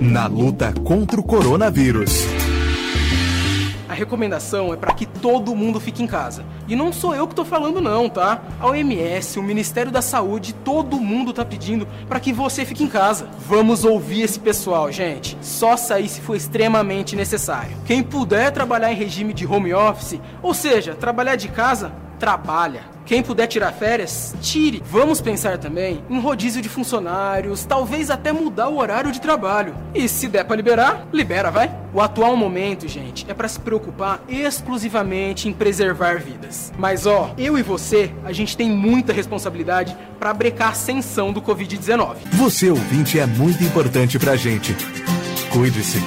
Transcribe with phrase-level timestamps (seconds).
[0.00, 2.26] Na luta contra o coronavírus
[4.00, 6.44] recomendação é para que todo mundo fique em casa.
[6.66, 8.42] E não sou eu que tô falando não, tá?
[8.58, 12.88] A OMS, o Ministério da Saúde, todo mundo tá pedindo para que você fique em
[12.88, 13.28] casa.
[13.46, 15.36] Vamos ouvir esse pessoal, gente.
[15.40, 17.76] Só sair se for extremamente necessário.
[17.84, 22.82] Quem puder trabalhar em regime de home office, ou seja, trabalhar de casa, trabalha.
[23.10, 24.80] Quem puder tirar férias, tire.
[24.88, 29.74] Vamos pensar também em rodízio de funcionários, talvez até mudar o horário de trabalho.
[29.92, 31.76] E se der para liberar, libera, vai.
[31.92, 36.72] O atual momento, gente, é para se preocupar exclusivamente em preservar vidas.
[36.78, 41.42] Mas ó, eu e você, a gente tem muita responsabilidade para brecar a ascensão do
[41.42, 42.14] COVID-19.
[42.34, 44.72] Você ouvinte é muito importante pra gente.
[45.50, 45.98] Cuide-se.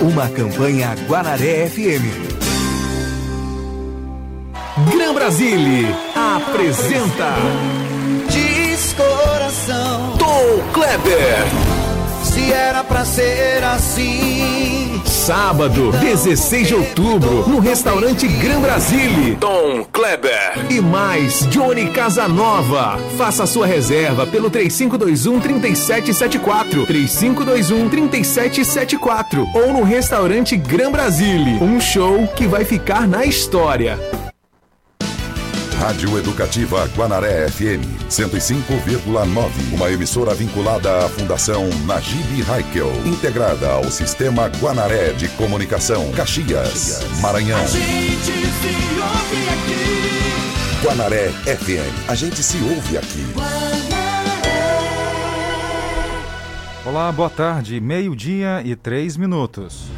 [0.00, 2.31] Uma campanha Guanaré FM.
[4.76, 7.34] Gran Brasile apresenta
[8.30, 11.44] Diz coração Tom Kleber
[12.24, 19.36] Se era pra ser assim Sábado, 16 de outubro, no restaurante Gran Brasile.
[19.36, 20.66] Tom Kleber.
[20.68, 22.98] E mais, Johnny Casanova.
[23.16, 26.86] Faça sua reserva pelo 3521 3774.
[26.86, 29.46] 3521 3774.
[29.54, 31.62] Ou no restaurante Gran Brasile.
[31.62, 34.00] Um show que vai ficar na história.
[35.82, 39.74] Rádio Educativa Guanaré FM 105,9.
[39.74, 47.58] Uma emissora vinculada à Fundação Najib Haikel, integrada ao Sistema Guanaré de Comunicação, Caxias, Maranhão.
[47.60, 48.68] A gente se
[49.02, 50.86] ouve aqui.
[50.86, 52.08] Guanaré FM.
[52.08, 53.26] A gente se ouve aqui.
[56.86, 57.80] Olá, boa tarde.
[57.80, 59.91] Meio-dia e três minutos.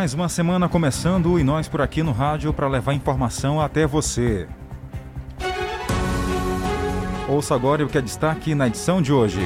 [0.00, 4.48] Mais uma semana começando e nós por aqui no rádio para levar informação até você.
[7.28, 9.40] Ouça agora o que é destaque na edição de hoje.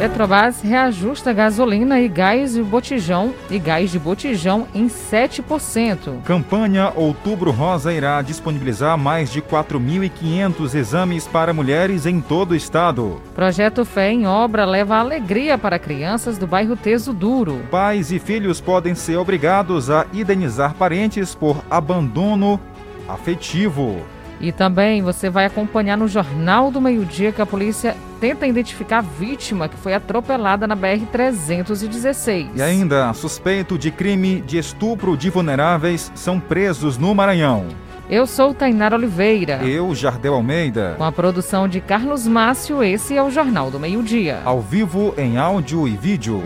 [0.00, 6.22] Petrobras reajusta gasolina e gás de botijão e gás de botijão em 7%.
[6.24, 13.20] Campanha Outubro Rosa irá disponibilizar mais de 4.500 exames para mulheres em todo o estado.
[13.34, 17.60] Projeto Fé em Obra leva alegria para crianças do bairro Teso Duro.
[17.70, 22.58] Pais e filhos podem ser obrigados a indenizar parentes por abandono
[23.06, 24.00] afetivo.
[24.40, 29.00] E também você vai acompanhar no Jornal do Meio-Dia que a polícia tenta identificar a
[29.00, 32.50] vítima que foi atropelada na BR-316.
[32.54, 37.66] E ainda, suspeito de crime de estupro de vulneráveis são presos no Maranhão.
[38.10, 39.60] Eu sou Tainara Oliveira.
[39.64, 40.94] Eu, Jardel Almeida.
[40.98, 44.42] Com a produção de Carlos Márcio, esse é o Jornal do Meio-Dia.
[44.44, 46.42] Ao vivo, em áudio e vídeo.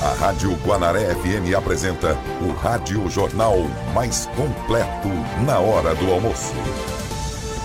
[0.00, 3.56] A Rádio Guanaré FM apresenta o Rádio Jornal
[3.92, 5.08] mais completo
[5.44, 6.54] na hora do almoço.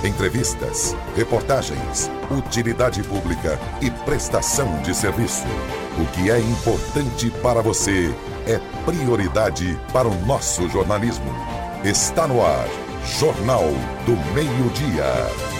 [0.03, 5.45] Entrevistas, reportagens, utilidade pública e prestação de serviço.
[5.99, 8.11] O que é importante para você
[8.47, 11.31] é prioridade para o nosso jornalismo.
[11.83, 12.67] Está no ar,
[13.19, 13.65] Jornal
[14.05, 15.50] do Meio-Dia.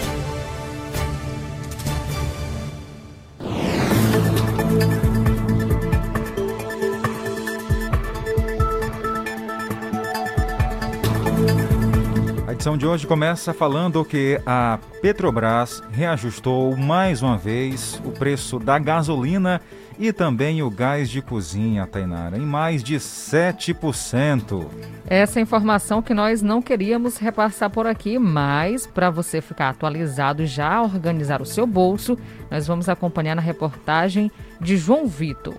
[12.62, 18.78] Edição de hoje começa falando que a Petrobras reajustou mais uma vez o preço da
[18.78, 19.60] gasolina
[19.98, 24.64] e também o gás de cozinha, Tainara, em mais de 7%.
[25.08, 30.46] Essa informação que nós não queríamos repassar por aqui, mas para você ficar atualizado e
[30.46, 32.16] já organizar o seu bolso,
[32.48, 34.30] nós vamos acompanhar na reportagem
[34.60, 35.56] de João Vitor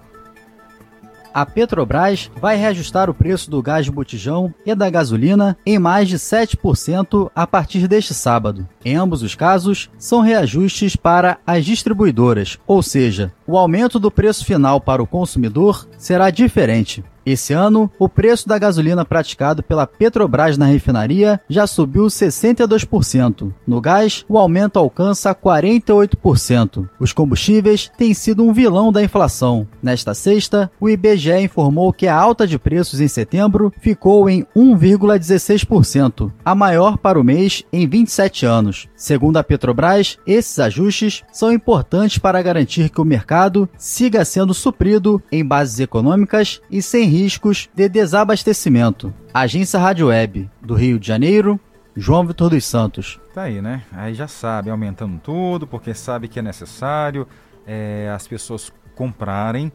[1.34, 6.08] a Petrobras vai reajustar o preço do gás de botijão e da gasolina em mais
[6.08, 8.68] de 7% a partir deste sábado.
[8.86, 14.46] Em ambos os casos, são reajustes para as distribuidoras, ou seja, o aumento do preço
[14.46, 17.04] final para o consumidor será diferente.
[17.26, 23.54] Esse ano, o preço da gasolina praticado pela Petrobras na refinaria já subiu 62%.
[23.66, 26.90] No gás, o aumento alcança 48%.
[27.00, 29.66] Os combustíveis têm sido um vilão da inflação.
[29.82, 36.32] Nesta sexta, o IBGE informou que a alta de preços em setembro ficou em 1,16%,
[36.44, 38.88] a maior para o mês em 27 anos.
[38.96, 45.22] Segundo a Petrobras, esses ajustes são importantes para garantir que o mercado siga sendo suprido
[45.32, 49.14] em bases econômicas e sem riscos de desabastecimento.
[49.32, 51.60] Agência Rádio Web, do Rio de Janeiro,
[51.96, 53.20] João Vitor dos Santos.
[53.36, 53.84] Tá aí, né?
[53.92, 57.28] Aí já sabe, aumentando tudo, porque sabe que é necessário
[57.68, 59.72] é, as pessoas comprarem.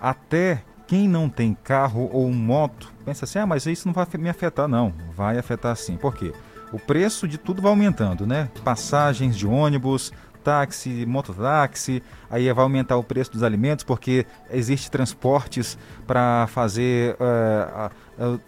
[0.00, 4.28] Até quem não tem carro ou moto pensa assim: ah, mas isso não vai me
[4.28, 4.92] afetar, não.
[5.14, 5.96] Vai afetar sim.
[5.96, 6.32] Por quê?
[6.72, 8.48] O preço de tudo vai aumentando, né?
[8.64, 15.78] Passagens de ônibus, táxi, mototáxi, aí vai aumentar o preço dos alimentos porque existe transportes
[16.06, 18.40] para fazer uh, uh,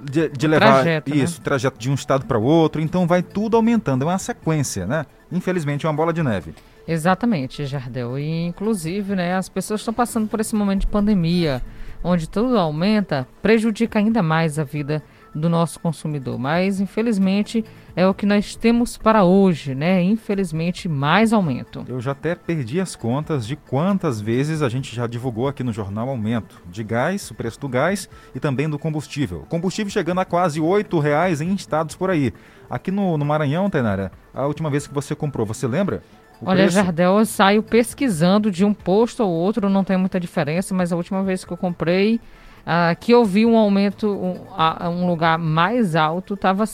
[0.00, 1.16] de, de, levar trajeto, né?
[1.16, 1.44] isso, né?
[1.44, 5.04] trajeto de um estado para o outro, então vai tudo aumentando, é uma sequência, né?
[5.30, 6.54] Infelizmente é uma bola de neve.
[6.86, 8.18] Exatamente, Jardel.
[8.18, 11.60] E inclusive, né, as pessoas estão passando por esse momento de pandemia,
[12.02, 15.02] onde tudo aumenta, prejudica ainda mais a vida
[15.34, 16.38] do nosso consumidor.
[16.38, 17.64] Mas, infelizmente,
[17.98, 20.00] é o que nós temos para hoje, né?
[20.00, 21.84] Infelizmente, mais aumento.
[21.88, 25.72] Eu já até perdi as contas de quantas vezes a gente já divulgou aqui no
[25.72, 29.44] jornal aumento de gás, o preço do gás e também do combustível.
[29.48, 32.32] Combustível chegando a quase R$ reais em estados por aí.
[32.70, 36.00] Aqui no, no Maranhão, Tainara, a última vez que você comprou, você lembra?
[36.40, 36.76] O Olha, preço?
[36.76, 40.96] Jardel, eu saio pesquisando de um posto ou outro, não tem muita diferença, mas a
[40.96, 42.20] última vez que eu comprei
[42.68, 46.66] Uh, que eu vi um aumento, um, a, um lugar mais alto, estava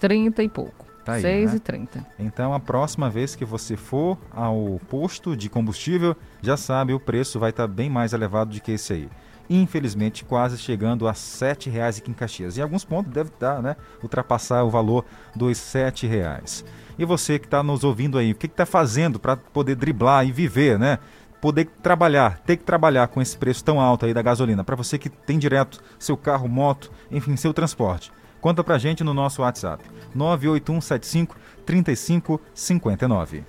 [0.00, 0.86] 6,30 e pouco.
[1.04, 1.96] Tá aí, 6,30.
[1.96, 2.06] Né?
[2.18, 7.38] Então, a próxima vez que você for ao posto de combustível, já sabe, o preço
[7.38, 9.08] vai estar tá bem mais elevado do que esse aí.
[9.50, 12.58] Infelizmente, quase chegando a R$ 7,00 aqui em Caxias.
[12.58, 13.76] Em alguns pontos deve estar, né?
[14.02, 16.64] Ultrapassar o valor dos R$ 7,00.
[16.98, 20.32] E você que está nos ouvindo aí, o que está fazendo para poder driblar e
[20.32, 20.98] viver, né?
[21.40, 24.98] poder trabalhar, ter que trabalhar com esse preço tão alto aí da gasolina, para você
[24.98, 28.12] que tem direto seu carro, moto, enfim, seu transporte.
[28.40, 31.36] Conta pra gente no nosso WhatsApp, 98175
[31.66, 33.44] 3559.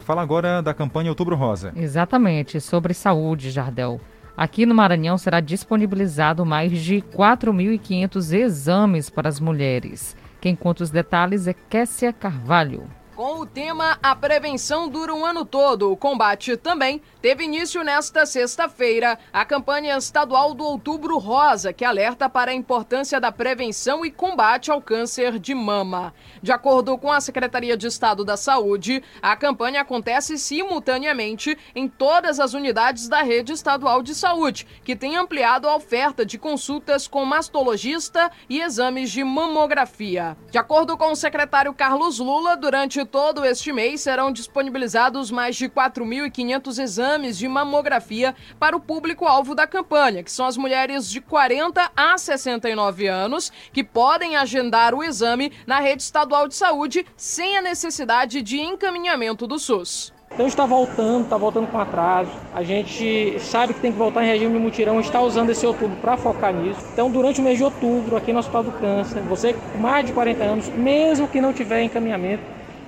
[0.00, 1.72] Fala agora da campanha Outubro Rosa.
[1.74, 4.00] Exatamente, sobre saúde, Jardel.
[4.36, 10.16] Aqui no Maranhão será disponibilizado mais de 4.500 exames para as mulheres.
[10.40, 12.84] Quem conta os detalhes é Kessia Carvalho.
[13.16, 18.26] Com o tema A Prevenção Dura um Ano Todo, o combate também teve início nesta
[18.26, 24.10] sexta-feira a campanha estadual do Outubro Rosa, que alerta para a importância da prevenção e
[24.10, 26.12] combate ao câncer de mama.
[26.42, 32.40] De acordo com a Secretaria de Estado da Saúde, a campanha acontece simultaneamente em todas
[32.40, 37.24] as unidades da rede estadual de saúde, que tem ampliado a oferta de consultas com
[37.24, 40.36] mastologista e exames de mamografia.
[40.50, 45.68] De acordo com o secretário Carlos Lula, durante todo este mês serão disponibilizados mais de
[45.68, 51.90] 4.500 exames de mamografia para o público-alvo da campanha, que são as mulheres de 40
[51.96, 57.62] a 69 anos, que podem agendar o exame na rede estadual de saúde sem a
[57.62, 60.14] necessidade de encaminhamento do SUS.
[60.34, 62.32] Então está voltando, está voltando com atraso.
[62.52, 65.96] A gente sabe que tem que voltar em regime de mutirão, está usando esse outubro
[66.00, 66.80] para focar nisso.
[66.92, 70.12] Então, durante o mês de outubro, aqui no Hospital do Câncer, você com mais de
[70.12, 72.42] 40 anos, mesmo que não tiver encaminhamento,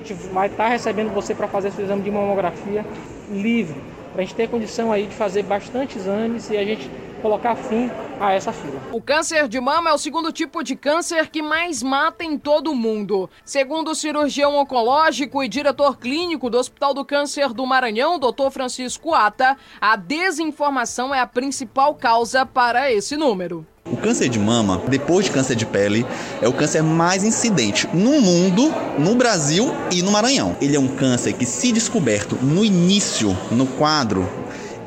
[0.07, 2.85] gente vai estar tá recebendo você para fazer seu exame de mamografia
[3.31, 3.81] livre,
[4.13, 6.89] para a gente ter condição aí de fazer bastante exames e a gente
[7.21, 8.81] colocar fim a essa fila.
[8.93, 12.71] O câncer de mama é o segundo tipo de câncer que mais mata em todo
[12.71, 13.29] o mundo.
[13.45, 18.51] Segundo o cirurgião oncológico e diretor clínico do Hospital do Câncer do Maranhão, Dr.
[18.51, 23.67] Francisco Ata, a desinformação é a principal causa para esse número.
[23.91, 26.05] O câncer de mama, depois de câncer de pele,
[26.43, 30.57] é o câncer mais incidente no mundo, no Brasil e no Maranhão.
[30.61, 34.29] Ele é um câncer que, se descoberto no início, no quadro,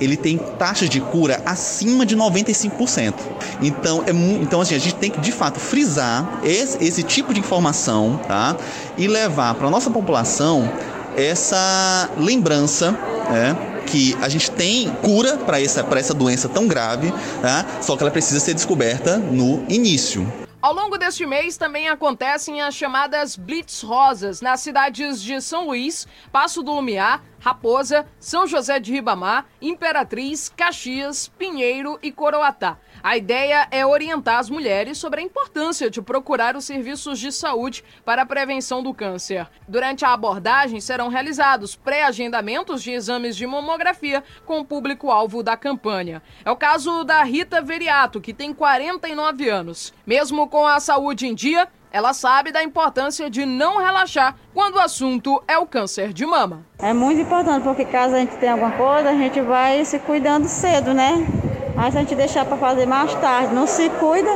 [0.01, 3.13] ele tem taxas de cura acima de 95%.
[3.61, 7.39] Então, é então assim, a gente tem que de fato frisar esse, esse tipo de
[7.39, 8.55] informação tá?
[8.97, 10.69] e levar para a nossa população
[11.17, 12.91] essa lembrança
[13.29, 17.65] né, que a gente tem cura para essa, essa doença tão grave, tá?
[17.81, 20.31] só que ela precisa ser descoberta no início.
[20.61, 26.05] Ao longo deste mês também acontecem as chamadas Blitz Rosas nas cidades de São Luís,
[26.33, 32.77] Passo do Lumiar, Raposa, São José de Ribamar, Imperatriz, Caxias, Pinheiro e Coroatá.
[33.01, 37.83] A ideia é orientar as mulheres sobre a importância de procurar os serviços de saúde
[38.03, 39.47] para a prevenção do câncer.
[39.67, 46.21] Durante a abordagem serão realizados pré-agendamentos de exames de mamografia com o público-alvo da campanha.
[46.43, 49.93] É o caso da Rita Veriato, que tem 49 anos.
[50.05, 54.79] Mesmo com a saúde em dia, ela sabe da importância de não relaxar quando o
[54.79, 56.65] assunto é o câncer de mama.
[56.77, 60.47] É muito importante, porque caso a gente tenha alguma coisa, a gente vai se cuidando
[60.47, 61.48] cedo, né?
[61.79, 64.29] Mas se a gente deixar para fazer mais tarde, não se cuida,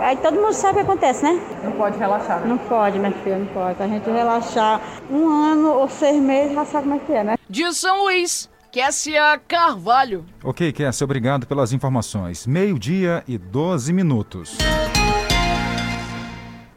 [0.00, 1.38] aí todo mundo sabe o que acontece, né?
[1.62, 2.46] Não pode relaxar.
[2.46, 3.76] Não pode, minha filha, não pode.
[3.76, 4.80] Se a gente relaxar
[5.10, 7.36] um ano ou seis meses, já sabe como é que é, né?
[7.46, 10.24] De São Luís, Kessia Carvalho.
[10.42, 12.46] Ok, Kessia, obrigado pelas informações.
[12.46, 14.56] Meio-dia e 12 minutos.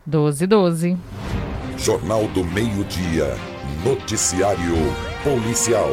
[0.06, 0.98] 12 12.
[1.78, 3.34] Jornal do Meio-Dia.
[3.86, 4.76] Noticiário
[5.24, 5.90] Policial.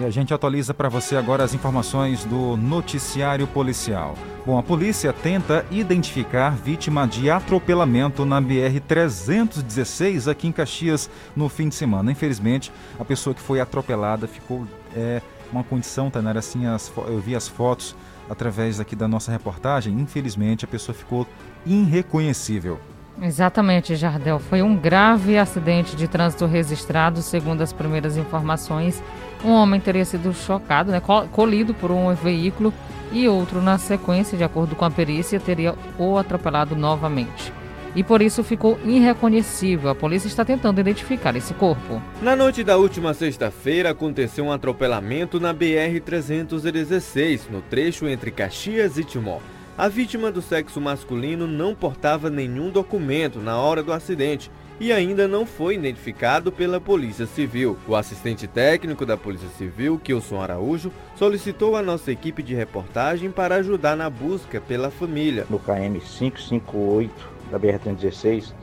[0.00, 4.14] E a gente atualiza para você agora as informações do noticiário policial.
[4.46, 11.68] Bom, a polícia tenta identificar vítima de atropelamento na BR-316 aqui em Caxias no fim
[11.68, 12.10] de semana.
[12.10, 14.66] Infelizmente, a pessoa que foi atropelada ficou
[14.96, 15.20] é,
[15.52, 17.94] uma condição, Tainara, assim, as, eu vi as fotos
[18.26, 19.92] através aqui da nossa reportagem.
[20.00, 21.26] Infelizmente, a pessoa ficou
[21.66, 22.80] irreconhecível.
[23.20, 24.38] Exatamente, Jardel.
[24.38, 29.02] Foi um grave acidente de trânsito registrado, segundo as primeiras informações.
[29.44, 31.00] Um homem teria sido chocado, né,
[31.32, 32.72] colido por um veículo
[33.12, 37.52] e outro, na sequência, de acordo com a perícia, teria o atropelado novamente.
[37.94, 39.90] E por isso ficou irreconhecível.
[39.90, 42.00] A polícia está tentando identificar esse corpo.
[42.22, 49.02] Na noite da última sexta-feira, aconteceu um atropelamento na BR-316, no trecho entre Caxias e
[49.02, 49.40] Timó.
[49.76, 55.28] A vítima do sexo masculino não portava nenhum documento na hora do acidente e ainda
[55.28, 57.76] não foi identificado pela Polícia Civil.
[57.86, 63.56] O assistente técnico da Polícia Civil, Kilson Araújo, solicitou a nossa equipe de reportagem para
[63.56, 65.46] ajudar na busca pela família.
[65.50, 68.54] No KM 558 da BR-316,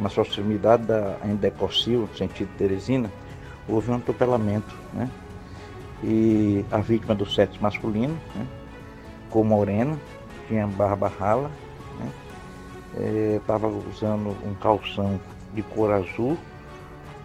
[0.00, 3.08] na proximidade da Endecossil, sentido Teresina,
[3.68, 5.08] houve um atropelamento, né?
[6.02, 8.46] E a vítima do sexo masculino, né?
[9.28, 9.96] com morena,
[10.48, 11.50] tinha barba rala,
[13.36, 13.74] estava né?
[13.76, 15.20] é, usando um calção
[15.54, 16.38] de cor azul,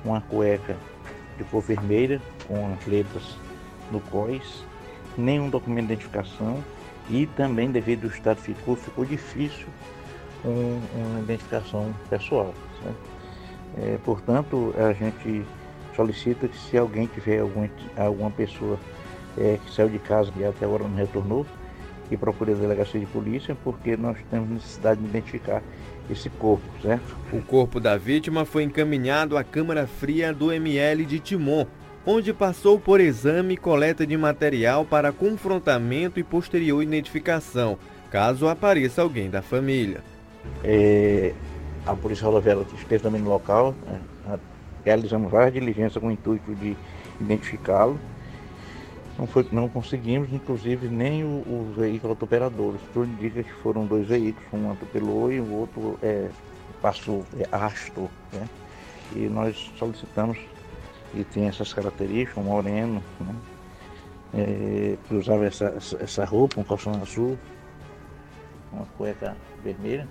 [0.03, 0.75] uma cueca
[1.37, 3.37] de cor vermelha com as letras
[3.91, 4.65] no cós,
[5.17, 6.63] nenhum documento de identificação
[7.09, 9.67] e também devido ao estado ficou, ficou difícil
[10.43, 12.53] um, uma identificação pessoal.
[13.77, 15.45] É, portanto, a gente
[15.95, 17.67] solicita que se alguém tiver algum,
[17.97, 18.79] alguma pessoa
[19.37, 21.45] é, que saiu de casa e até agora não retornou,
[22.09, 25.61] e procure a delegacia de polícia porque nós temos necessidade de identificar
[26.09, 27.15] esse corpo, certo?
[27.31, 31.65] O corpo da vítima foi encaminhado à Câmara Fria do ML de Timon,
[32.05, 37.77] onde passou por exame e coleta de material para confrontamento e posterior identificação,
[38.11, 40.01] caso apareça alguém da família.
[40.63, 41.33] É,
[41.85, 43.99] a Polícia Rodoviária esteve também no local, né?
[44.83, 46.77] realizamos várias diligências com o intuito de
[47.19, 47.99] identificá-lo
[49.17, 52.15] não, foi, não conseguimos, inclusive, nem o, o veículo.
[52.15, 56.29] Tudo indica que foram dois veículos, um atropelou e o outro é,
[56.81, 57.47] passou, é.
[58.33, 58.49] Né?
[59.15, 60.37] E nós solicitamos,
[61.13, 63.35] e tem essas características, um moreno, né?
[64.33, 67.37] é, que usava essa, essa roupa, um calção azul,
[68.73, 70.07] uma cueca vermelha,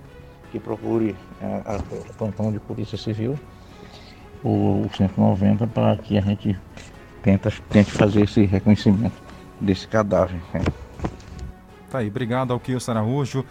[0.50, 3.38] que procure a, a, plantão de polícia civil,
[4.42, 6.58] o 190, para que a gente
[7.24, 9.16] tenta, tente fazer esse reconhecimento
[9.58, 10.38] desse cadáver.
[10.52, 10.60] Né?
[11.90, 13.44] Tá aí, obrigado ao Kilson Araújo.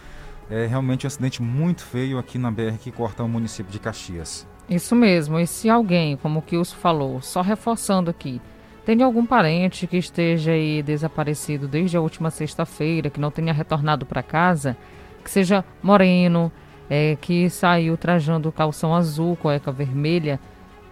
[0.49, 4.47] É realmente um acidente muito feio aqui na BR que corta o município de Caxias.
[4.69, 8.39] Isso mesmo, e se alguém, como o Kilson falou, só reforçando aqui,
[8.85, 14.05] tem algum parente que esteja aí desaparecido desde a última sexta-feira, que não tenha retornado
[14.05, 14.77] para casa,
[15.23, 16.51] que seja moreno,
[16.89, 20.39] é, que saiu trajando calção azul, cueca vermelha,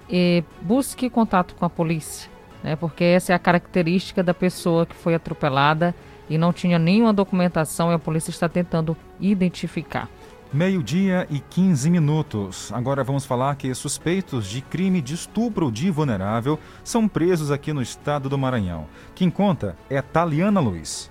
[0.10, 2.31] e busque contato com a polícia
[2.64, 2.76] né?
[2.76, 5.96] Porque essa é a característica da pessoa que foi atropelada
[6.30, 10.10] e não tinha nenhuma documentação e a polícia está tentando identificar.
[10.54, 12.74] Meio-dia e 15 minutos.
[12.74, 17.82] Agora vamos falar que suspeitos de crime de estupro de vulnerável são presos aqui no
[17.82, 18.86] estado do Maranhão.
[19.16, 21.10] Quem conta é Taliana Luiz.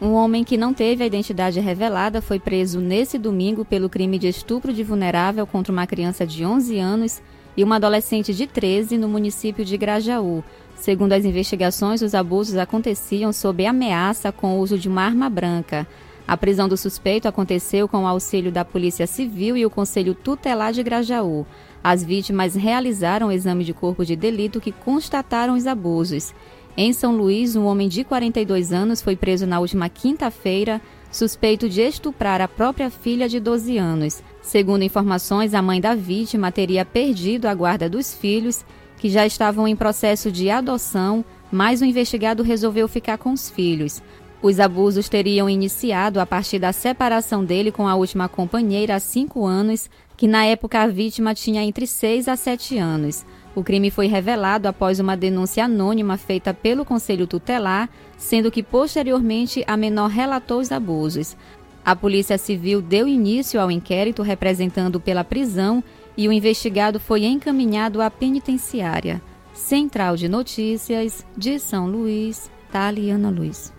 [0.00, 4.28] Um homem que não teve a identidade revelada foi preso nesse domingo pelo crime de
[4.28, 7.20] estupro de vulnerável contra uma criança de 11 anos
[7.56, 10.42] e uma adolescente de 13 no município de Grajaú.
[10.76, 15.86] Segundo as investigações, os abusos aconteciam sob ameaça com o uso de uma arma branca.
[16.26, 20.72] A prisão do suspeito aconteceu com o auxílio da Polícia Civil e o Conselho Tutelar
[20.72, 21.44] de Grajaú.
[21.82, 26.32] As vítimas realizaram o exame de corpo de delito que constataram os abusos.
[26.76, 30.80] Em São Luís, um homem de 42 anos foi preso na última quinta-feira,
[31.10, 34.22] suspeito de estuprar a própria filha de 12 anos.
[34.42, 38.64] Segundo informações, a mãe da vítima teria perdido a guarda dos filhos,
[38.96, 44.02] que já estavam em processo de adoção, mas o investigado resolveu ficar com os filhos.
[44.42, 49.44] Os abusos teriam iniciado a partir da separação dele com a última companheira há cinco
[49.44, 53.24] anos, que na época a vítima tinha entre seis a sete anos.
[53.54, 59.62] O crime foi revelado após uma denúncia anônima feita pelo Conselho Tutelar, sendo que posteriormente
[59.66, 61.36] a menor relatou os abusos.
[61.84, 65.82] A Polícia Civil deu início ao inquérito representando pela prisão
[66.16, 69.22] e o investigado foi encaminhado à penitenciária.
[69.54, 73.72] Central de Notícias de São Luís, Taliana Luiz.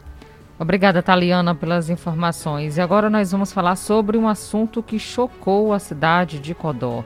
[0.59, 2.77] Obrigada, Taliana, pelas informações.
[2.77, 7.03] E agora nós vamos falar sobre um assunto que chocou a cidade de Codó.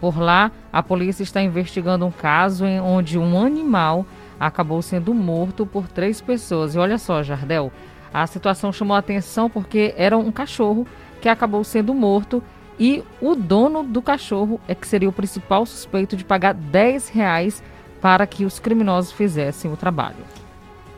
[0.00, 4.04] Por lá, a polícia está investigando um caso em onde um animal
[4.38, 6.74] acabou sendo morto por três pessoas.
[6.74, 7.72] E olha só, Jardel,
[8.12, 10.86] a situação chamou a atenção porque era um cachorro
[11.20, 12.42] que acabou sendo morto
[12.78, 17.62] e o dono do cachorro é que seria o principal suspeito de pagar 10 reais
[18.00, 20.24] para que os criminosos fizessem o trabalho.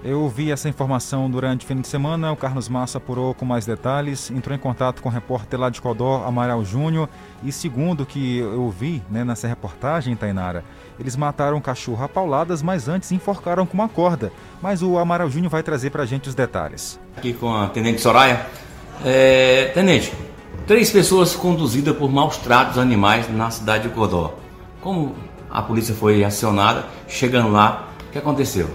[0.05, 2.33] Eu vi essa informação durante o fim de semana.
[2.33, 5.81] O Carlos Massa apurou com mais detalhes, entrou em contato com o repórter lá de
[5.81, 7.09] Codó, Amaral Júnior.
[7.43, 10.65] E segundo que eu vi né, nessa reportagem, Tainara,
[11.01, 14.33] eles mataram o cachorro a pauladas, mas antes enforcaram com uma corda.
[14.63, 16.99] Mas o Amaral Júnior vai trazer para a gente os detalhes.
[17.17, 18.47] Aqui com a Tenente Soraya.
[19.05, 20.13] É, tenente,
[20.67, 24.35] três pessoas conduzidas por maus tratos animais na cidade de Codó.
[24.81, 25.15] Como
[25.51, 28.69] a polícia foi acionada, chegando lá, o que aconteceu?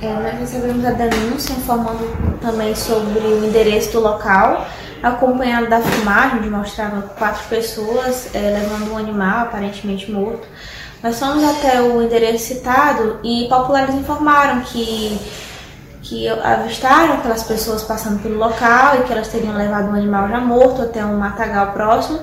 [0.00, 4.64] É, nós recebemos a denúncia informando também sobre o endereço do local,
[5.02, 10.46] acompanhado da filmagem, onde mostrava quatro pessoas é, levando um animal aparentemente morto.
[11.02, 15.18] Nós fomos até o endereço citado e populares informaram que,
[16.02, 20.38] que avistaram aquelas pessoas passando pelo local e que elas teriam levado um animal já
[20.38, 22.20] morto até um matagal próximo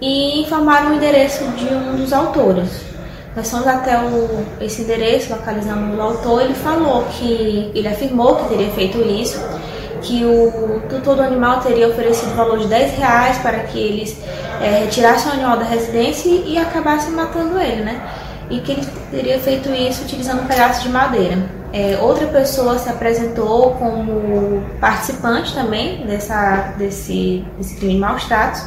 [0.00, 2.89] e informaram o endereço de um dos autores.
[3.34, 8.48] Nós fomos até o, esse endereço, localizamos o autor, ele falou que, ele afirmou que
[8.48, 9.40] teria feito isso,
[10.02, 14.16] que o tutor do animal teria oferecido o valor de 10 reais para que eles
[14.60, 18.00] é, retirassem o animal da residência e, acabassem matando ele, né?
[18.50, 21.38] E que ele teria feito isso utilizando um pedaço de madeira.
[21.72, 28.64] É, outra pessoa se apresentou como participante também dessa, desse, desse crime de maus tratos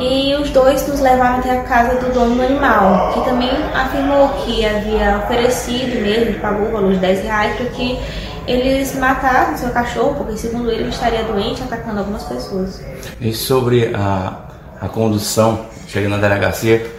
[0.00, 4.28] e os dois nos levaram até a casa do dono do animal, que também afirmou
[4.44, 8.00] que havia oferecido mesmo, pagou o valor de 10 reais para que
[8.46, 12.80] eles matassem seu cachorro, porque segundo ele, ele estaria doente, atacando algumas pessoas.
[13.20, 14.38] E sobre a,
[14.80, 16.90] a condução, chegando na delegacia,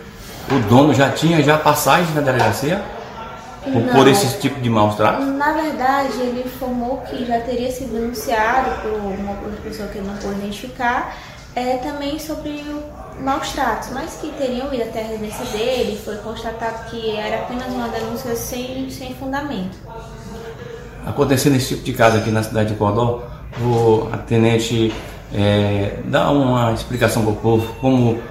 [0.50, 2.82] o dono já tinha já passagem na delegacia?
[3.64, 5.28] Por, por esse tipo de maus tratos?
[5.28, 10.16] Na verdade, ele informou que já teria sido denunciado por uma pessoa que ele não
[10.16, 11.16] pôde identificar
[11.56, 16.18] é, também sobre o maus tratos, mas que teriam ido até a residência dele, foi
[16.18, 19.78] constatado que era apenas uma denúncia sem, sem fundamento.
[21.06, 23.24] Acontecendo esse tipo de caso aqui na cidade de Cordó,
[23.60, 24.94] o tenente
[25.34, 28.22] é, dá uma explicação para o povo como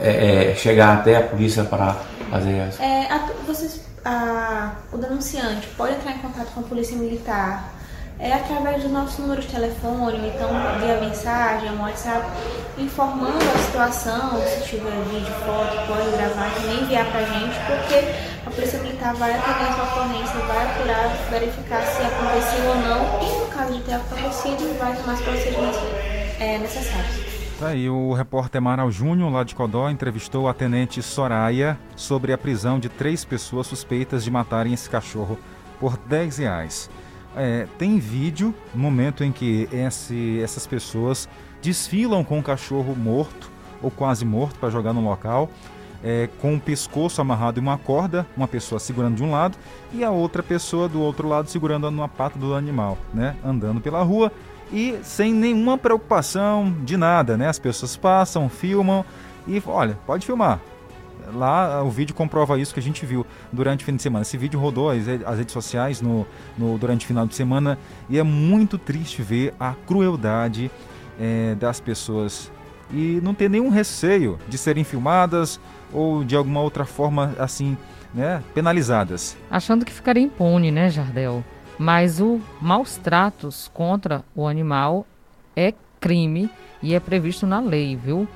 [0.00, 1.96] é, é, chegar até a polícia para
[2.30, 2.80] fazer as...
[2.80, 7.79] É, a, vocês, a, o denunciante pode entrar em contato com a polícia militar
[8.20, 12.26] é através do nosso número de telefone, ou então via mensagem, um WhatsApp,
[12.76, 18.04] informando a situação, se tiver vídeo, foto, pode gravar também enviar pra gente, porque
[18.46, 23.40] a Polícia Militar vai atender essa ocorrência, vai apurar, verificar se aconteceu ou não, e
[23.40, 25.80] no caso de ter acontecido, vai tomar os procedimentos
[26.38, 27.30] é, necessários.
[27.58, 32.38] Tá aí, o repórter Amaral Júnior, lá de Codó, entrevistou a tenente Soraya sobre a
[32.38, 35.38] prisão de três pessoas suspeitas de matarem esse cachorro
[35.78, 36.90] por 10 reais.
[37.36, 41.28] É, tem vídeo, no momento em que esse, essas pessoas
[41.62, 43.50] desfilam com o cachorro morto
[43.82, 45.48] ou quase morto para jogar no local,
[46.02, 49.56] é, com o pescoço amarrado em uma corda, uma pessoa segurando de um lado
[49.92, 53.36] e a outra pessoa do outro lado segurando numa pata do animal, né?
[53.44, 54.32] Andando pela rua
[54.72, 57.48] e sem nenhuma preocupação de nada, né?
[57.48, 59.04] As pessoas passam, filmam
[59.46, 60.60] e olha, pode filmar,
[61.34, 64.22] lá o vídeo comprova isso que a gente viu durante o fim de semana.
[64.22, 67.78] Esse vídeo rodou as, as redes sociais no, no, durante o final de semana
[68.08, 70.70] e é muito triste ver a crueldade
[71.18, 72.50] é, das pessoas
[72.92, 75.60] e não ter nenhum receio de serem filmadas
[75.92, 77.76] ou de alguma outra forma assim,
[78.14, 79.36] né, penalizadas.
[79.50, 81.44] Achando que ficaria impune, né, Jardel?
[81.78, 85.06] Mas o maus tratos contra o animal
[85.56, 86.50] é crime
[86.82, 88.26] e é previsto na lei, viu?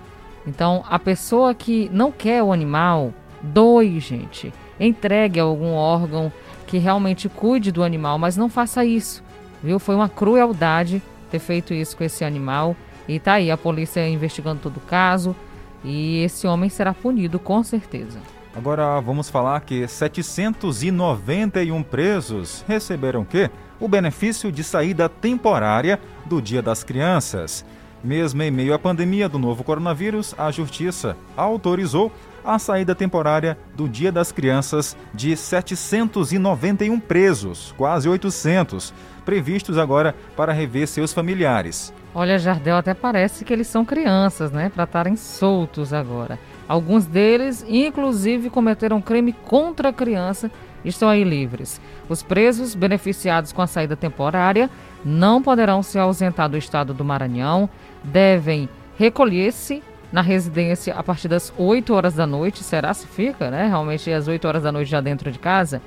[0.47, 4.53] Então, a pessoa que não quer o animal, Doe, gente.
[4.79, 6.33] Entregue a algum órgão
[6.67, 9.23] que realmente cuide do animal, mas não faça isso,
[9.63, 9.79] viu?
[9.79, 12.77] Foi uma crueldade ter feito isso com esse animal.
[13.07, 15.37] E tá aí a polícia investigando todo o caso
[15.85, 18.19] e esse homem será punido com certeza.
[18.57, 23.51] Agora vamos falar que 791 presos receberam o quê?
[23.79, 27.65] O benefício de saída temporária do Dia das Crianças.
[28.05, 32.13] Mesmo em meio à pandemia do novo coronavírus, a Justiça autorizou
[32.45, 38.93] a saída temporária do Dia das Crianças de 791 presos, quase 800,
[39.25, 41.95] previstos agora para rever seus familiares.
[42.15, 44.69] Olha, Jardel, até parece que eles são crianças, né?
[44.69, 46.39] Para estarem soltos agora.
[46.69, 50.51] Alguns deles, inclusive, cometeram crime contra a criança
[50.85, 51.81] e estão aí livres.
[52.09, 54.69] Os presos beneficiados com a saída temporária
[55.05, 57.69] não poderão se ausentar do estado do Maranhão,
[58.05, 62.63] devem recolher-se na residência a partir das 8 horas da noite.
[62.63, 63.67] Será se fica, né?
[63.67, 65.83] Realmente às 8 horas da noite já dentro de casa.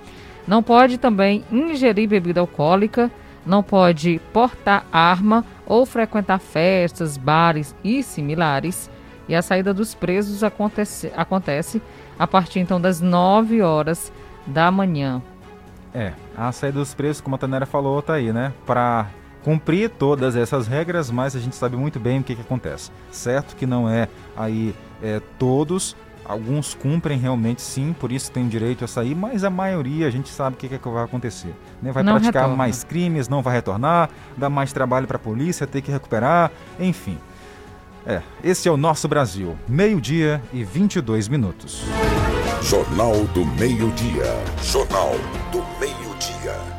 [0.48, 3.12] Não pode também ingerir bebida alcoólica,
[3.46, 8.90] não pode portar arma ou frequentar festas, bares e similares.
[9.30, 11.82] E a saída dos presos acontece, acontece
[12.18, 14.12] a partir então das 9 horas
[14.46, 15.22] da manhã.
[15.94, 18.54] É, a saída dos presos, como a Tanera falou, tá aí, né?
[18.66, 19.08] Para
[19.48, 22.92] cumprir todas essas regras, mas a gente sabe muito bem o que, que acontece.
[23.10, 28.84] Certo que não é aí é, todos, alguns cumprem realmente sim, por isso tem direito
[28.84, 31.56] a sair, mas a maioria a gente sabe o que, que vai acontecer.
[31.82, 31.94] Né?
[31.94, 32.58] Vai não praticar retorna.
[32.58, 37.18] mais crimes, não vai retornar, dá mais trabalho para a polícia, ter que recuperar, enfim.
[38.06, 39.58] É, esse é o nosso Brasil.
[39.66, 41.86] Meio-dia e 22 minutos.
[42.64, 44.26] Jornal do Meio-Dia.
[44.62, 45.16] Jornal
[45.54, 46.07] do Meio-Dia.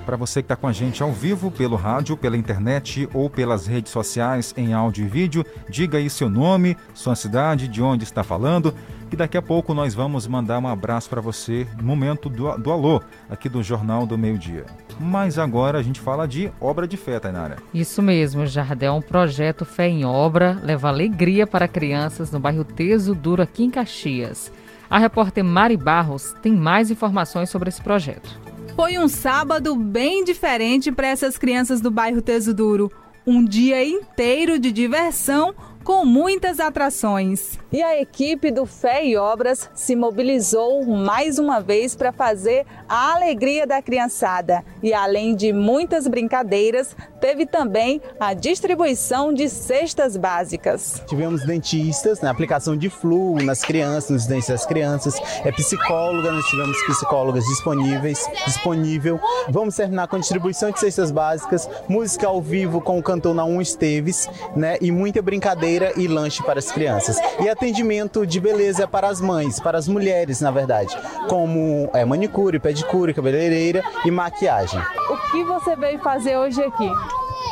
[0.09, 3.67] Para você que está com a gente ao vivo, pelo rádio, pela internet ou pelas
[3.67, 8.25] redes sociais em áudio e vídeo, diga aí seu nome, sua cidade, de onde está
[8.25, 8.75] falando,
[9.11, 12.73] que daqui a pouco nós vamos mandar um abraço para você no momento do, do
[12.73, 14.65] alô, aqui do Jornal do Meio Dia.
[14.99, 17.59] Mas agora a gente fala de obra de fé, Tainara.
[17.75, 23.15] Isso mesmo, Jardel, um projeto Fé em Obra, leva alegria para crianças no bairro Teso
[23.15, 24.51] Duro, aqui em Caxias.
[24.89, 28.48] A repórter Mari Barros tem mais informações sobre esse projeto.
[28.79, 32.93] Foi um sábado bem diferente para essas crianças do bairro Teso Duro.
[33.27, 35.53] Um dia inteiro de diversão
[35.89, 37.59] com muitas atrações.
[37.73, 43.15] E a equipe do Fé e Obras se mobilizou mais uma vez para fazer a
[43.15, 44.63] alegria da criançada.
[44.83, 51.03] E além de muitas brincadeiras, teve também a distribuição de cestas básicas.
[51.07, 56.31] Tivemos dentistas, na né, aplicação de flu nas crianças, nos dentes das crianças, é psicóloga,
[56.31, 59.19] nós tivemos psicólogas disponíveis, disponível.
[59.49, 63.63] Vamos terminar com a distribuição de cestas básicas, música ao vivo com o cantor Naum
[63.63, 67.19] Esteves, né, e muita brincadeira e lanche para as crianças.
[67.41, 70.97] E atendimento de beleza para as mães, para as mulheres, na verdade,
[71.29, 74.81] como é, manicure, pedicure, cabeleireira e maquiagem.
[75.11, 76.91] O que você veio fazer hoje aqui?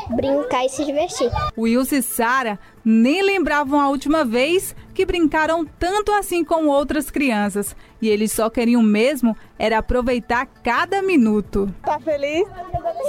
[0.09, 1.31] brincar e se divertir.
[1.57, 7.75] Wilson e Sara nem lembravam a última vez que brincaram tanto assim com outras crianças.
[8.01, 11.73] E eles só queriam mesmo era aproveitar cada minuto.
[11.83, 12.47] Tá feliz?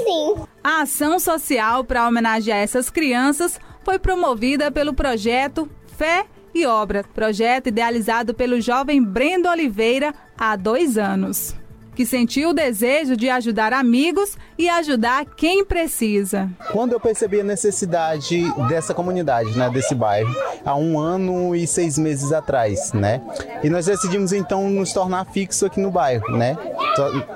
[0.03, 0.35] Sim.
[0.63, 7.67] A ação social para homenagear essas crianças foi promovida pelo projeto Fé e Obra, projeto
[7.67, 11.55] idealizado pelo jovem Brendo Oliveira há dois anos
[11.97, 16.47] que sentiu o desejo de ajudar amigos e ajudar quem precisa.
[16.71, 20.31] Quando eu percebi a necessidade dessa comunidade, né, desse bairro,
[20.63, 23.19] há um ano e seis meses atrás, né,
[23.63, 26.55] e nós decidimos então nos tornar fixo aqui no bairro, né.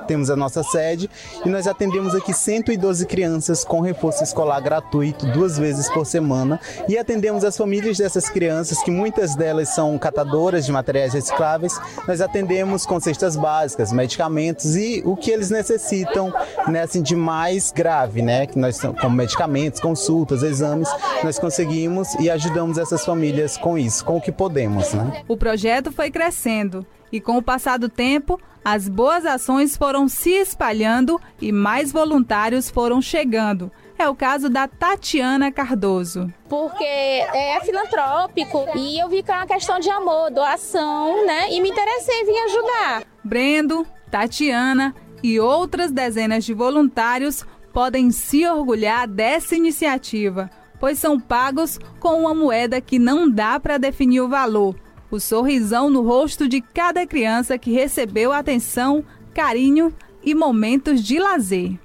[0.08, 1.10] Temos a nossa sede
[1.46, 6.98] e nós atendemos aqui 112 crianças com reforço escolar gratuito duas vezes por semana e
[6.98, 11.80] atendemos as famílias dessas crianças, que muitas delas são catadoras de materiais recicláveis.
[12.08, 16.34] Nós atendemos com cestas básicas, medicamentos medicamentos e o que eles necessitam,
[16.68, 20.90] né, assim, de mais grave, né, que nós como medicamentos, consultas, exames,
[21.24, 25.24] nós conseguimos e ajudamos essas famílias com isso, com o que podemos, né?
[25.28, 30.32] O projeto foi crescendo e com o passar do tempo, as boas ações foram se
[30.32, 33.72] espalhando e mais voluntários foram chegando.
[33.98, 36.32] É o caso da Tatiana Cardoso.
[36.50, 41.52] Porque é filantrópico e eu vi que é uma questão de amor, doação, né?
[41.52, 43.04] E me interessei em vir ajudar.
[43.24, 44.94] Brendo, Tatiana
[45.24, 52.36] e outras dezenas de voluntários podem se orgulhar dessa iniciativa, pois são pagos com uma
[52.36, 54.76] moeda que não dá para definir o valor.
[55.10, 61.80] O sorrisão no rosto de cada criança que recebeu atenção, carinho e momentos de lazer.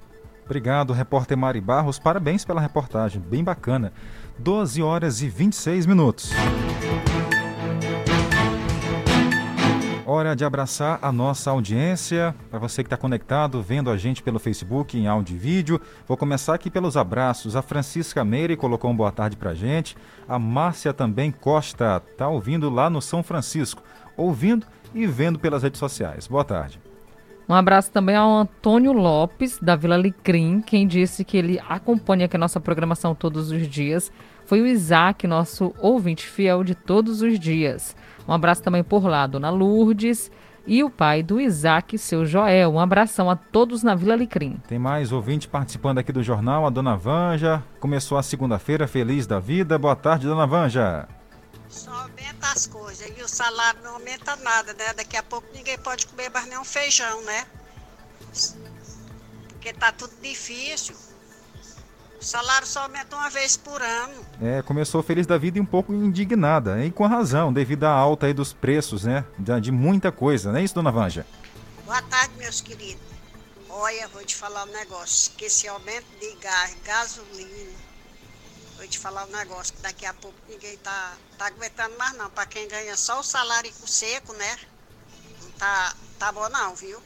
[0.44, 1.98] Obrigado, repórter Mari Barros.
[1.98, 3.92] Parabéns pela reportagem, bem bacana.
[4.38, 6.30] 12 horas e 26 minutos.
[10.08, 12.32] Hora de abraçar a nossa audiência.
[12.48, 15.80] Para você que está conectado, vendo a gente pelo Facebook em áudio e vídeo.
[16.06, 17.56] Vou começar aqui pelos abraços.
[17.56, 19.96] A Francisca Meire colocou um boa tarde para gente.
[20.28, 23.82] A Márcia também Costa está ouvindo lá no São Francisco.
[24.16, 24.64] Ouvindo
[24.94, 26.28] e vendo pelas redes sociais.
[26.28, 26.80] Boa tarde.
[27.48, 32.36] Um abraço também ao Antônio Lopes, da Vila Licrim, quem disse que ele acompanha aqui
[32.36, 34.12] a nossa programação todos os dias.
[34.44, 37.96] Foi o Isaac, nosso ouvinte fiel de todos os dias.
[38.26, 40.30] Um abraço também por lá, Dona Lourdes
[40.66, 42.72] e o pai do Isaac, seu Joel.
[42.72, 44.60] Um abração a todos na Vila Licrim.
[44.68, 47.62] Tem mais ouvinte participando aqui do jornal, a Dona Vanja.
[47.78, 49.78] Começou a segunda-feira feliz da vida.
[49.78, 51.08] Boa tarde, Dona Vanja.
[51.68, 54.92] Só aumenta as coisas e o salário não aumenta nada, né?
[54.96, 57.44] Daqui a pouco ninguém pode comer mais nem um feijão, né?
[59.48, 60.96] Porque tá tudo difícil.
[62.20, 64.26] O salário só aumenta uma vez por ano.
[64.40, 68.26] É, começou feliz da vida e um pouco indignada, e com razão, devido à alta
[68.26, 69.24] aí dos preços, né?
[69.38, 71.26] De, de muita coisa, não é isso, dona Vanja?
[71.84, 73.04] Boa tarde, meus queridos.
[73.68, 77.74] Olha, vou te falar um negócio, que esse aumento de gás, gasolina,
[78.78, 82.30] vou te falar um negócio, que daqui a pouco ninguém tá, tá aguentando mais não.
[82.30, 84.58] Para quem ganha só o salário seco, né?
[85.42, 87.00] Não tá, tá bom não, viu?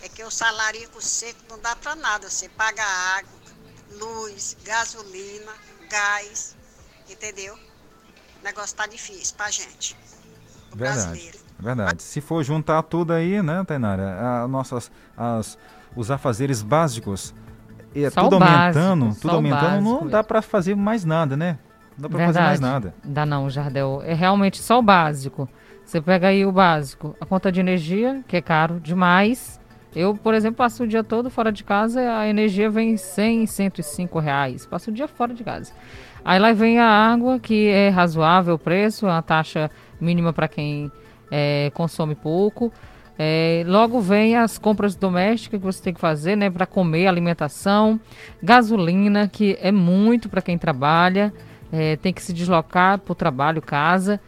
[0.00, 2.30] É que o salário seco não dá para nada.
[2.30, 3.41] Você paga água,
[3.98, 5.52] luz, gasolina,
[5.90, 6.56] gás,
[7.10, 7.54] entendeu?
[8.40, 9.96] O negócio tá difícil pra gente.
[10.72, 11.02] O Verdade.
[11.06, 11.38] brasileiro.
[11.58, 12.02] Verdade.
[12.02, 14.42] Se for juntar tudo aí, né, Tainara?
[14.42, 15.56] A, nossas, as,
[15.94, 17.32] os afazeres básicos,
[17.94, 21.58] é Só tudo aumentando, básico, tudo aumentando, não dá para fazer mais nada, né?
[21.96, 22.94] Não dá para fazer mais nada.
[23.04, 24.02] Dá não, Jardel.
[24.04, 25.48] É realmente só o básico.
[25.84, 27.14] Você pega aí o básico.
[27.20, 29.60] A conta de energia, que é caro demais.
[29.94, 34.18] Eu, por exemplo, passo o dia todo fora de casa, a energia vem 100, 105
[34.18, 34.64] reais.
[34.64, 35.72] Passo o dia fora de casa.
[36.24, 40.90] Aí lá vem a água, que é razoável o preço, a taxa mínima para quem
[41.30, 42.72] é, consome pouco.
[43.18, 48.00] É, logo vem as compras domésticas que você tem que fazer, né, para comer, alimentação,
[48.42, 51.32] gasolina, que é muito para quem trabalha,
[51.70, 54.18] é, tem que se deslocar para o trabalho, casa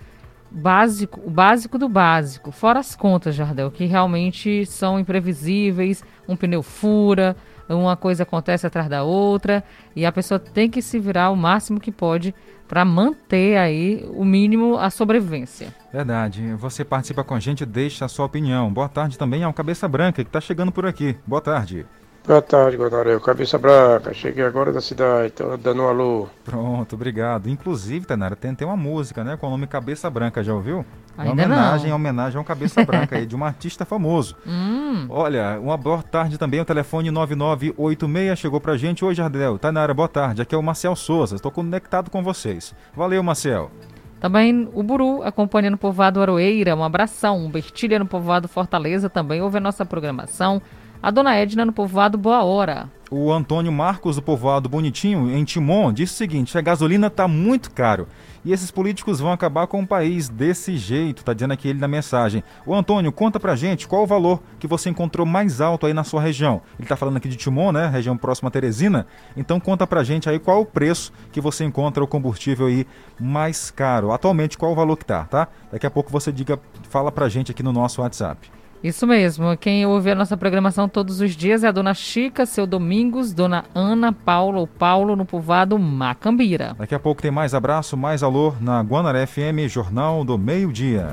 [0.54, 6.62] básico, o básico do básico, fora as contas, Jardel, que realmente são imprevisíveis, um pneu
[6.62, 7.36] fura,
[7.68, 9.64] uma coisa acontece atrás da outra,
[9.96, 12.34] e a pessoa tem que se virar o máximo que pode
[12.68, 15.74] para manter aí o mínimo a sobrevivência.
[15.92, 16.54] Verdade.
[16.54, 18.72] Você participa com a gente, deixa a sua opinião.
[18.72, 21.16] Boa tarde também ao Cabeça Branca, que está chegando por aqui.
[21.26, 21.86] Boa tarde.
[22.26, 23.20] Boa tarde, Guanaré.
[23.20, 26.26] Cabeça Branca, cheguei agora da cidade, tô dando um alô.
[26.42, 27.50] Pronto, obrigado.
[27.50, 30.86] Inclusive, Tanara, tem, tem uma música, né, com o nome Cabeça Branca, já ouviu?
[31.16, 31.96] Uma Ainda homenagem, não.
[31.96, 34.36] homenagem ao Cabeça Branca aí, de um artista famoso.
[34.46, 35.06] Hum.
[35.10, 39.04] Olha, uma boa tarde também, o telefone 9986 chegou pra gente.
[39.04, 39.58] Oi, Jardel.
[39.58, 40.40] Tanara, boa tarde.
[40.40, 42.74] Aqui é o Marcel Souza, estou conectado com vocês.
[42.96, 43.70] Valeu, Marcel.
[44.18, 47.44] Também o Buru, acompanhando o povoado Aroeira, um abração.
[47.44, 50.62] Um Bertilha no povoado Fortaleza também ouve a nossa programação.
[51.04, 52.88] A dona Edna no povoado Boa Hora.
[53.10, 57.70] O Antônio Marcos do povoado Bonitinho, em Timon, disse o seguinte: a gasolina está muito
[57.72, 58.08] caro.
[58.42, 61.86] E esses políticos vão acabar com o país desse jeito, tá dizendo aqui ele na
[61.86, 62.42] mensagem.
[62.64, 66.04] O Antônio, conta pra gente qual o valor que você encontrou mais alto aí na
[66.04, 66.62] sua região.
[66.78, 67.86] Ele tá falando aqui de Timon, né?
[67.86, 69.06] Região próxima a Teresina.
[69.36, 72.86] Então conta pra gente aí qual o preço que você encontra o combustível aí
[73.20, 74.10] mais caro.
[74.10, 75.48] Atualmente, qual o valor que tá, tá?
[75.70, 78.63] Daqui a pouco você diga, fala pra gente aqui no nosso WhatsApp.
[78.84, 79.56] Isso mesmo.
[79.56, 83.64] Quem ouve a nossa programação todos os dias é a dona Chica, seu Domingos, dona
[83.74, 86.76] Ana, Paulo ou Paulo no povoado Macambira.
[86.78, 91.08] Daqui a pouco tem mais abraço, mais alô na Guanaré FM, Jornal do Meio Dia.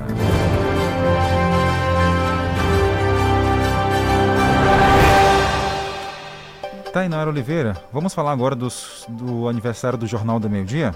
[6.92, 10.94] Tainara Oliveira, vamos falar agora dos, do aniversário do Jornal do Meio Dia?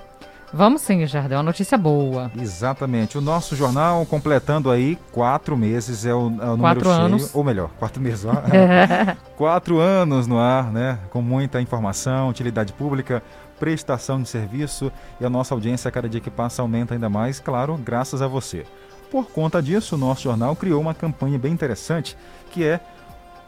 [0.52, 2.30] Vamos sim, Jardel, uma notícia boa.
[2.40, 3.18] Exatamente.
[3.18, 7.00] O nosso jornal completando aí quatro meses é o, é o número Quatro cheio.
[7.02, 7.34] anos.
[7.34, 8.24] Ou melhor, quatro meses.
[8.24, 8.32] ó.
[9.36, 10.98] quatro anos no ar, né?
[11.10, 13.22] Com muita informação, utilidade pública,
[13.58, 17.40] prestação de serviço e a nossa audiência a cada dia que passa aumenta ainda mais,
[17.40, 18.64] claro, graças a você.
[19.10, 22.16] Por conta disso, o nosso jornal criou uma campanha bem interessante
[22.50, 22.80] que é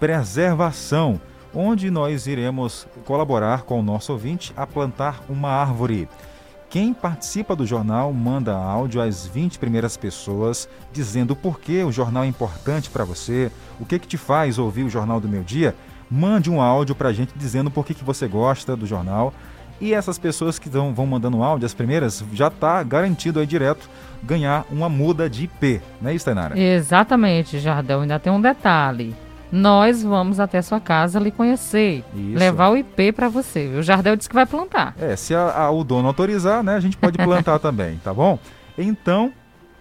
[0.01, 1.21] preservação,
[1.55, 6.09] onde nós iremos colaborar com o nosso ouvinte a plantar uma árvore.
[6.71, 12.25] Quem participa do jornal manda áudio às 20 primeiras pessoas dizendo por que o jornal
[12.25, 13.51] é importante para você,
[13.81, 15.75] o que, que te faz ouvir o Jornal do Meu Dia.
[16.11, 19.33] Mande um áudio para a gente dizendo por que, que você gosta do jornal.
[19.81, 23.89] E essas pessoas que vão, vão mandando áudio, as primeiras, já está garantido aí direto
[24.23, 25.81] ganhar uma muda de IP.
[26.03, 26.59] Não é isso, Tainara?
[26.59, 28.03] Exatamente, Jardel.
[28.03, 29.15] Ainda tem um detalhe.
[29.51, 32.39] Nós vamos até sua casa lhe conhecer, Isso.
[32.39, 33.67] levar o IP para você.
[33.79, 34.95] O Jardel disse que vai plantar.
[35.01, 38.39] É, se a- a- o dono autorizar, né, a gente pode plantar também, tá bom?
[38.77, 39.33] Então,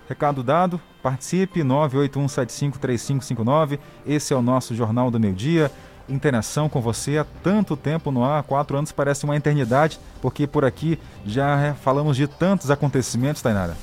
[0.09, 3.77] Recado dado, participe 981753559.
[4.05, 5.69] Esse é o nosso Jornal do Meio Dia.
[6.07, 10.63] Interação com você há tanto tempo no ar, quatro anos parece uma eternidade, porque por
[10.63, 13.75] aqui já falamos de tantos acontecimentos, Tainara.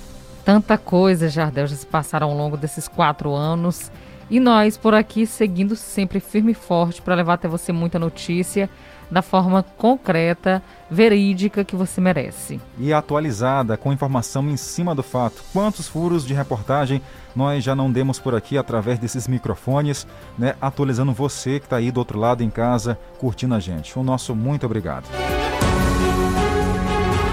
[0.46, 3.90] Tanta coisa, Jardel, já se passaram ao longo desses quatro anos.
[4.30, 8.68] E nós por aqui seguindo sempre firme e forte para levar até você muita notícia
[9.10, 12.60] da forma concreta, verídica que você merece.
[12.78, 15.42] E atualizada, com informação em cima do fato.
[15.52, 17.02] Quantos furos de reportagem
[17.34, 20.06] nós já não demos por aqui através desses microfones,
[20.38, 20.54] né?
[20.60, 23.98] Atualizando você que está aí do outro lado em casa, curtindo a gente.
[23.98, 25.06] O nosso muito obrigado.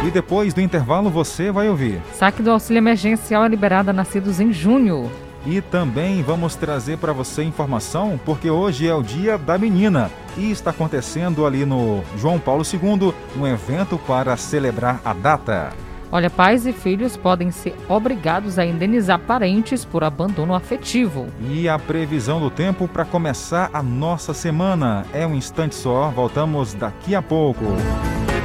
[0.05, 2.01] E depois do intervalo você vai ouvir.
[2.13, 5.11] Saque do auxílio emergencial é liberado a nascidos em junho.
[5.45, 10.51] E também vamos trazer para você informação, porque hoje é o Dia da Menina e
[10.51, 15.73] está acontecendo ali no João Paulo II um evento para celebrar a data.
[16.11, 21.27] Olha, pais e filhos podem ser obrigados a indenizar parentes por abandono afetivo.
[21.49, 26.73] E a previsão do tempo para começar a nossa semana é um instante só, voltamos
[26.73, 27.63] daqui a pouco.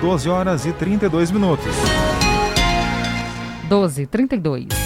[0.00, 1.74] 12 horas e 32 minutos.
[3.68, 4.85] 12 e 32.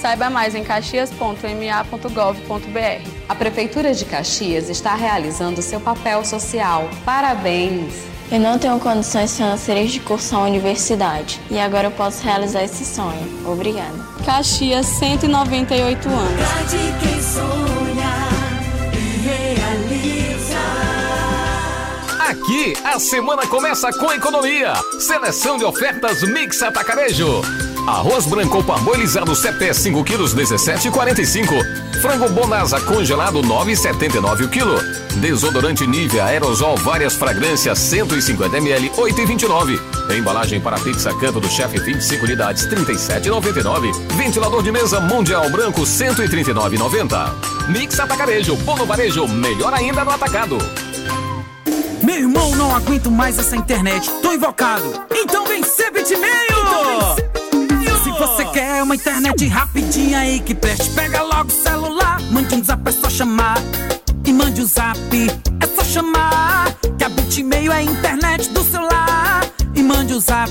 [0.00, 3.10] Saiba mais em caxias.ma.gov.br.
[3.28, 6.88] A Prefeitura de Caxias está realizando seu papel social.
[7.04, 7.94] Parabéns!
[8.30, 12.84] Eu não tenho condições financeiras de cursar a universidade e agora eu posso realizar esse
[12.84, 13.24] sonho.
[13.46, 13.94] Obrigada.
[14.24, 16.40] Caxias, 198 anos.
[17.00, 18.26] quem sonha
[18.92, 20.58] e realiza.
[22.18, 24.74] Aqui, a semana começa com economia.
[24.98, 27.42] Seleção de ofertas Mix Atacarejo.
[27.86, 28.64] Arroz branco
[29.34, 32.00] CP 5 quilos 17,45.
[32.00, 34.76] Frango Bonasa congelado 9,79 o quilo.
[35.20, 39.80] Desodorante Nivea aerosol várias fragrâncias 150 ml 8,29.
[40.18, 43.92] Embalagem para pizza Canto do Chefe 25 unidades 37,99.
[44.16, 47.68] Ventilador de mesa Mundial Branco 139,90.
[47.68, 50.58] Mix Atacarejo, bom no varejo, melhor ainda no atacado.
[52.02, 55.04] Meu irmão, não aguento mais essa internet, tô invocado.
[55.12, 56.26] Então vem ser bitmail!
[56.50, 57.45] Então vem ser
[58.18, 62.88] você quer uma internet rapidinha aí que preste, pega logo o celular, mande um zap,
[62.88, 63.58] é só chamar.
[64.24, 64.98] E mande um zap,
[65.60, 66.74] é só chamar.
[66.98, 69.46] Que a Bitmail é a internet do celular.
[69.74, 70.50] E mande um zap,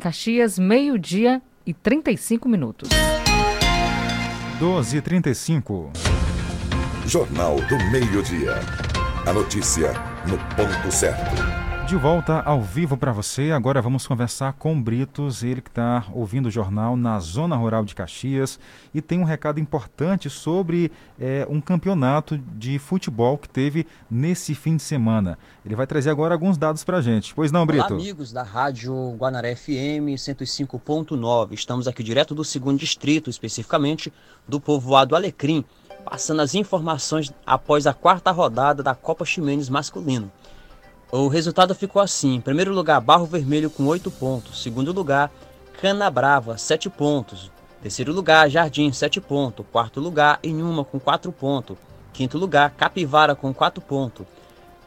[0.03, 2.89] Caxias, meio-dia e 35 minutos.
[4.59, 5.91] 12 e 35.
[7.07, 8.55] Jornal do Meio-Dia.
[9.25, 9.93] A notícia
[10.27, 11.62] no ponto certo.
[11.93, 13.51] De volta ao vivo para você.
[13.51, 17.93] Agora vamos conversar com Britos, ele que está ouvindo o jornal na Zona Rural de
[17.93, 18.59] Caxias
[18.91, 24.75] e tem um recado importante sobre é, um campeonato de futebol que teve nesse fim
[24.75, 25.37] de semana.
[25.63, 27.31] Ele vai trazer agora alguns dados para a gente.
[27.35, 27.85] Pois não, Brito?
[27.85, 31.51] Olá, amigos da Rádio Guanaré FM 105.9.
[31.51, 34.11] Estamos aqui direto do segundo distrito, especificamente
[34.47, 35.63] do povoado Alecrim,
[36.03, 40.31] passando as informações após a quarta rodada da Copa Ximenes masculino.
[41.15, 44.63] O resultado ficou assim: em primeiro lugar, Barro Vermelho com 8 pontos.
[44.63, 45.31] Segundo lugar,
[45.79, 47.51] Cana Brava, 7 pontos.
[47.83, 49.63] Terceiro lugar, Jardim, 7 pontos.
[49.71, 51.77] Quarto lugar, Inhuma com 4 pontos.
[52.11, 54.25] Quinto lugar, Capivara com 4 pontos.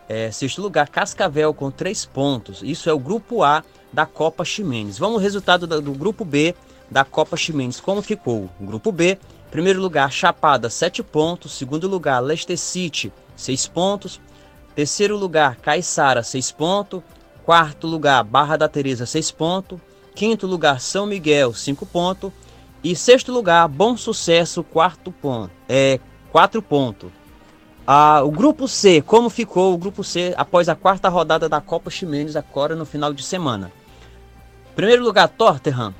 [0.09, 2.61] É, sexto lugar, Cascavel com 3 pontos.
[2.61, 3.63] Isso é o grupo A
[3.93, 4.99] da Copa Ximenes.
[4.99, 6.57] Vamos ao resultado do, do grupo B
[6.91, 7.79] da Copa Ximenes.
[7.79, 8.51] Como ficou?
[8.61, 9.17] O grupo B,
[9.49, 11.53] primeiro lugar, Chapada, 7 pontos.
[11.53, 14.21] Segundo lugar, Leicester City, 6 pontos.
[14.77, 17.03] Terceiro lugar, Caiçara, 6 pontos.
[17.47, 19.81] Quarto lugar, Barra da Teresa, 6 pontos.
[20.15, 22.31] Quinto lugar, São Miguel, 5 pontos.
[22.85, 25.99] E sexto lugar, Bom Sucesso, quarto ponto, é,
[26.31, 27.11] 4 pontos.
[27.87, 31.91] Ah, o grupo C, como ficou o grupo C após a quarta rodada da Copa
[31.91, 33.73] Ximenes, agora no final de semana?
[34.75, 35.95] Primeiro lugar, Tottenham,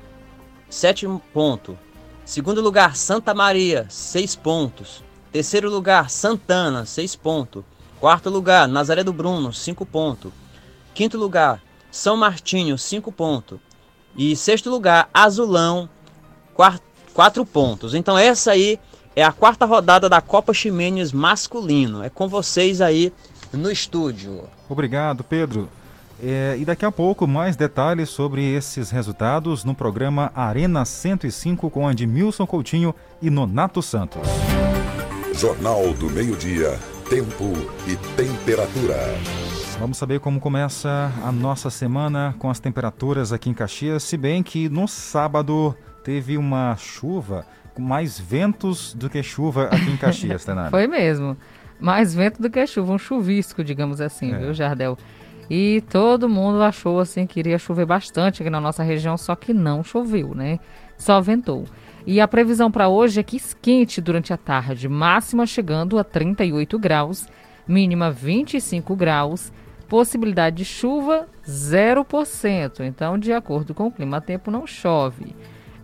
[0.69, 1.77] 7 pontos.
[2.27, 5.03] Segundo lugar, Santa Maria, 6 pontos.
[5.33, 7.65] Terceiro lugar, Santana, 6 pontos.
[8.01, 10.33] Quarto lugar, Nazaré do Bruno, 5 pontos.
[10.95, 13.59] Quinto lugar, São Martinho, 5 pontos.
[14.17, 15.89] E sexto lugar, Azulão,
[17.15, 17.95] 4 pontos.
[17.95, 18.79] Então essa aí
[19.15, 22.03] é a quarta rodada da Copa Ximenes masculino.
[22.03, 23.13] É com vocês aí
[23.53, 24.45] no estúdio.
[24.69, 25.69] Obrigado, Pedro.
[26.23, 31.87] É, e daqui a pouco mais detalhes sobre esses resultados no programa Arena 105 com
[31.87, 34.23] Admilson Coutinho e Nonato Santos.
[35.35, 36.79] Jornal do Meio-Dia,
[37.09, 37.53] Tempo
[37.87, 38.97] e Temperatura.
[39.79, 44.43] Vamos saber como começa a nossa semana com as temperaturas aqui em Caxias, se bem
[44.43, 50.43] que no sábado teve uma chuva com mais ventos do que chuva aqui em Caxias,
[50.47, 50.71] Tenara.
[50.71, 51.37] Foi mesmo.
[51.79, 54.39] Mais vento do que chuva, um chuvisco, digamos assim, é.
[54.39, 54.99] viu, Jardel?
[55.49, 59.55] E todo mundo achou assim que iria chover bastante aqui na nossa região, só que
[59.55, 60.59] não choveu, né?
[60.99, 61.67] Só ventou.
[62.07, 66.79] E a previsão para hoje é que esquente durante a tarde, máxima chegando a 38
[66.79, 67.27] graus,
[67.67, 69.53] mínima 25 graus,
[69.89, 72.81] possibilidade de chuva 0%.
[72.81, 75.35] Então, de acordo com o clima-tempo, não chove.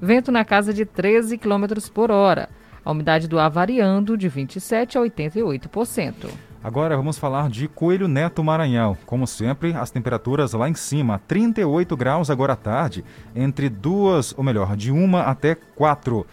[0.01, 2.49] Vento na casa de 13 km por hora.
[2.85, 6.52] A umidade do ar variando de 27% a 88%.
[6.65, 8.97] Agora vamos falar de Coelho Neto Maranhão.
[9.05, 13.05] Como sempre, as temperaturas lá em cima, 38 graus agora à tarde,
[13.35, 16.25] entre duas, ou melhor, de uma até quatro.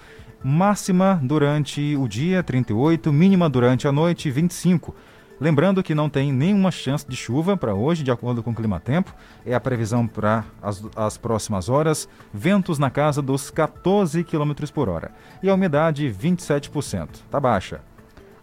[0.43, 4.95] Máxima durante o dia, 38, mínima durante a noite, 25.
[5.41, 9.11] Lembrando que não tem nenhuma chance de chuva para hoje, de acordo com o clima-tempo.
[9.43, 12.07] É a previsão para as, as, próximas horas.
[12.31, 15.11] Ventos na casa dos 14 km por hora.
[15.41, 17.07] E a umidade 27%.
[17.31, 17.81] Tá baixa.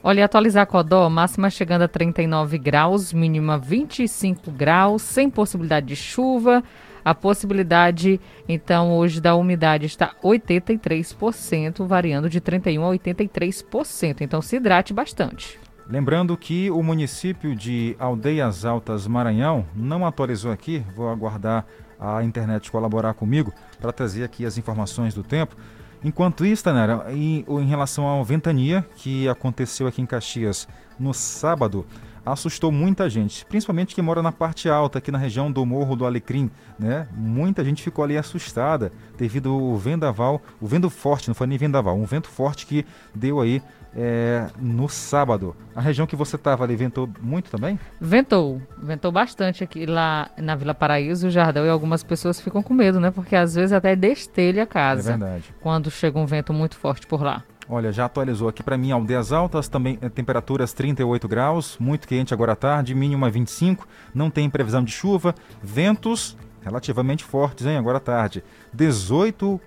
[0.08, 6.62] Olha, atualizar Codó, máxima chegando a 39 graus, mínima 25 graus, sem possibilidade de chuva.
[7.04, 14.20] A possibilidade, então, hoje da umidade está 83%, variando de 31% a 83%.
[14.20, 15.58] Então, se hidrate bastante.
[15.90, 21.66] Lembrando que o município de Aldeias Altas Maranhão não atualizou aqui, vou aguardar
[21.98, 25.56] a internet colaborar comigo para trazer aqui as informações do tempo.
[26.04, 30.68] Enquanto isso, Tanera, em, em relação à ventania que aconteceu aqui em Caxias
[30.98, 31.84] no sábado,
[32.26, 36.04] assustou muita gente, principalmente quem mora na parte alta, aqui na região do Morro do
[36.04, 37.06] Alecrim, né?
[37.12, 41.96] Muita gente ficou ali assustada devido ao vendaval, o vento forte, não foi nem vendaval,
[41.96, 43.62] um vento forte que deu aí
[43.96, 45.56] é, no sábado.
[45.74, 47.78] A região que você estava ali ventou muito também?
[48.00, 52.74] Ventou, ventou bastante aqui lá na Vila Paraíso, o Jardel, e algumas pessoas ficam com
[52.74, 53.10] medo, né?
[53.10, 55.12] Porque às vezes até destelha a casa.
[55.12, 55.54] É verdade.
[55.60, 57.42] Quando chega um vento muito forte por lá.
[57.68, 62.32] Olha, já atualizou aqui para mim aldeias altas, também eh, temperaturas 38 graus, muito quente
[62.32, 67.98] agora à tarde, mínima 25, não tem previsão de chuva, ventos relativamente fortes, hein, agora
[67.98, 68.42] à tarde,
[68.72, 69.60] 18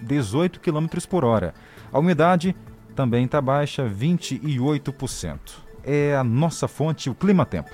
[0.00, 1.54] 18 km por hora.
[1.92, 2.54] A umidade
[2.94, 5.38] também está baixa, 28%.
[5.82, 7.70] É a nossa fonte, o Clima Tempo.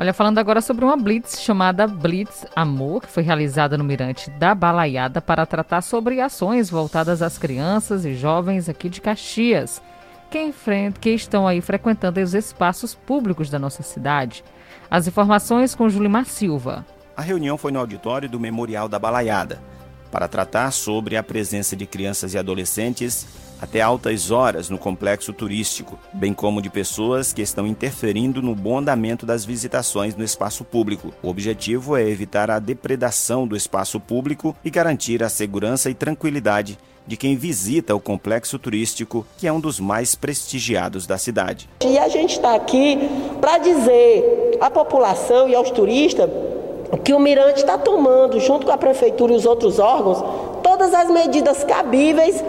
[0.00, 4.54] Olha, falando agora sobre uma blitz chamada Blitz Amor, que foi realizada no Mirante da
[4.54, 9.82] Balaiada para tratar sobre ações voltadas às crianças e jovens aqui de Caxias,
[10.30, 10.54] que,
[10.98, 14.42] que estão aí frequentando os espaços públicos da nossa cidade.
[14.90, 16.86] As informações com Julimar Silva.
[17.14, 19.60] A reunião foi no auditório do Memorial da Balaiada
[20.10, 23.26] para tratar sobre a presença de crianças e adolescentes
[23.60, 28.78] até altas horas no complexo turístico, bem como de pessoas que estão interferindo no bom
[28.78, 31.12] andamento das visitações no espaço público.
[31.22, 36.78] O objetivo é evitar a depredação do espaço público e garantir a segurança e tranquilidade
[37.06, 41.68] de quem visita o complexo turístico, que é um dos mais prestigiados da cidade.
[41.84, 42.98] E a gente está aqui
[43.40, 46.30] para dizer à população e aos turistas
[47.04, 50.22] que o Mirante está tomando, junto com a prefeitura e os outros órgãos,
[50.62, 52.42] todas as medidas cabíveis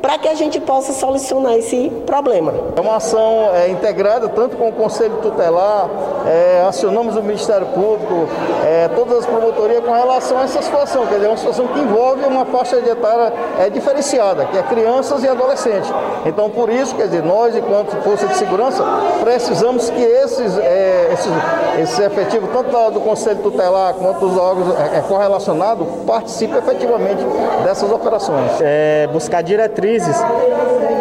[0.00, 2.54] para que a gente possa solucionar esse problema.
[2.76, 5.88] É uma ação é, integrada tanto com o Conselho Tutelar,
[6.26, 8.28] é, acionamos o Ministério Público,
[8.64, 11.78] é, todas as promotorias com relação a essa situação, quer dizer, é uma situação que
[11.80, 15.90] envolve uma faixa de etária é, diferenciada, que é crianças e adolescentes.
[16.24, 18.84] Então, por isso, quer dizer, nós, enquanto Força de Segurança,
[19.20, 21.32] precisamos que esses, é, esses,
[21.80, 27.24] esses efetivos, tanto do Conselho Tutelar quanto dos órgãos é, correlacionados, participem efetivamente
[27.64, 28.52] dessas operações.
[28.60, 29.42] É, buscar
[29.88, 30.16] diretrizes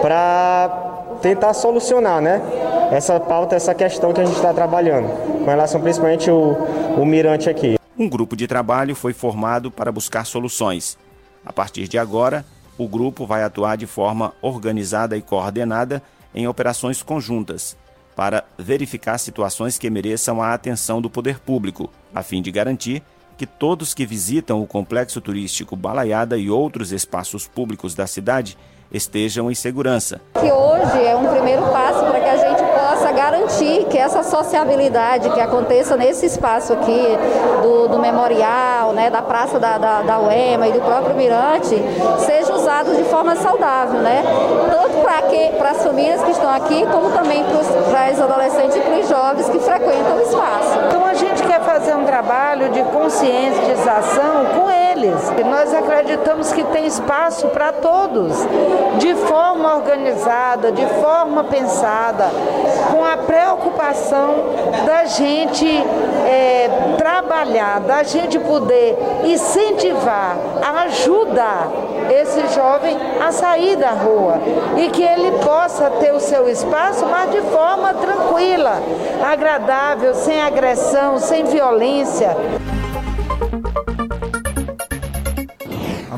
[0.01, 2.41] para tentar solucionar, né?
[2.91, 5.09] Essa pauta, essa questão que a gente está trabalhando,
[5.43, 7.77] com relação principalmente o mirante aqui.
[7.99, 10.97] Um grupo de trabalho foi formado para buscar soluções.
[11.45, 12.45] A partir de agora,
[12.77, 16.01] o grupo vai atuar de forma organizada e coordenada
[16.33, 17.75] em operações conjuntas
[18.15, 23.03] para verificar situações que mereçam a atenção do poder público, a fim de garantir
[23.37, 28.57] que todos que visitam o complexo turístico Balaiada e outros espaços públicos da cidade
[28.91, 30.21] estejam em segurança.
[30.33, 35.29] Que hoje é um primeiro passo para que a gente possa garantir que essa sociabilidade
[35.29, 37.17] que aconteça nesse espaço aqui
[37.61, 41.75] do, do memorial, né, da praça da, da, da UEMA e do próprio Mirante,
[42.19, 44.23] seja usado de forma saudável, né?
[44.69, 44.87] Tanto
[45.57, 49.49] para as famílias que estão aqui, como também para os adolescentes e para os jovens
[49.49, 50.79] que frequentam o espaço.
[50.87, 54.86] Então a gente quer fazer um trabalho de conscientização com eles.
[55.05, 58.33] E nós acreditamos que tem espaço para todos
[58.97, 62.25] de forma organizada, de forma pensada,
[62.91, 64.35] com a preocupação
[64.87, 65.67] da gente
[66.27, 70.35] é, trabalhar, da gente poder incentivar,
[70.85, 71.67] ajudar
[72.09, 74.39] esse jovem a sair da rua
[74.77, 78.81] e que ele possa ter o seu espaço, mas de forma tranquila,
[79.23, 82.35] agradável, sem agressão, sem violência.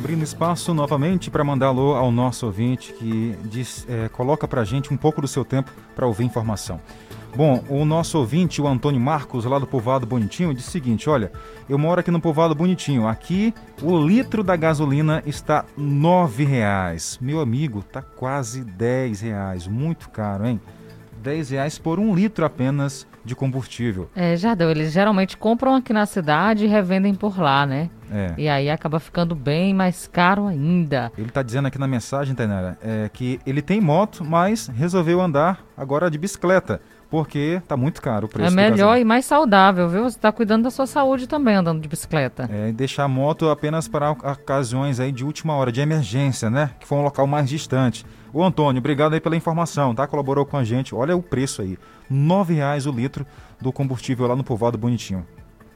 [0.09, 4.65] Abrindo espaço novamente para mandar alô ao nosso ouvinte que diz, é, coloca para a
[4.65, 6.81] gente um pouco do seu tempo para ouvir informação.
[7.35, 11.31] Bom, o nosso ouvinte, o Antônio Marcos, lá do Povoado Bonitinho, diz o seguinte: olha,
[11.69, 13.07] eu moro aqui no Povoado Bonitinho.
[13.07, 13.53] Aqui
[13.83, 17.19] o litro da gasolina está R$ reais.
[17.21, 19.67] Meu amigo, tá quase R$ reais.
[19.67, 20.59] Muito caro, hein?
[21.23, 24.09] R$ reais por um litro apenas de combustível.
[24.15, 27.89] É, Jardel, eles geralmente compram aqui na cidade e revendem por lá, né?
[28.11, 28.33] É.
[28.37, 31.11] E aí acaba ficando bem mais caro ainda.
[31.17, 35.63] Ele está dizendo aqui na mensagem, Tainara, é, que ele tem moto, mas resolveu andar
[35.77, 36.81] agora de bicicleta.
[37.09, 38.51] Porque tá muito caro o preço.
[38.51, 40.03] É melhor e mais saudável, viu?
[40.03, 42.47] Você está cuidando da sua saúde também andando de bicicleta.
[42.51, 46.69] É, e deixar a moto apenas para ocasiões aí de última hora, de emergência, né?
[46.79, 48.05] Que for um local mais distante.
[48.31, 50.05] O Antônio, obrigado aí pela informação, tá?
[50.05, 50.93] Colaborou com a gente.
[50.93, 51.79] Olha o preço aí.
[52.09, 53.25] R$ reais o litro
[53.61, 55.25] do combustível lá no Povoado Bonitinho.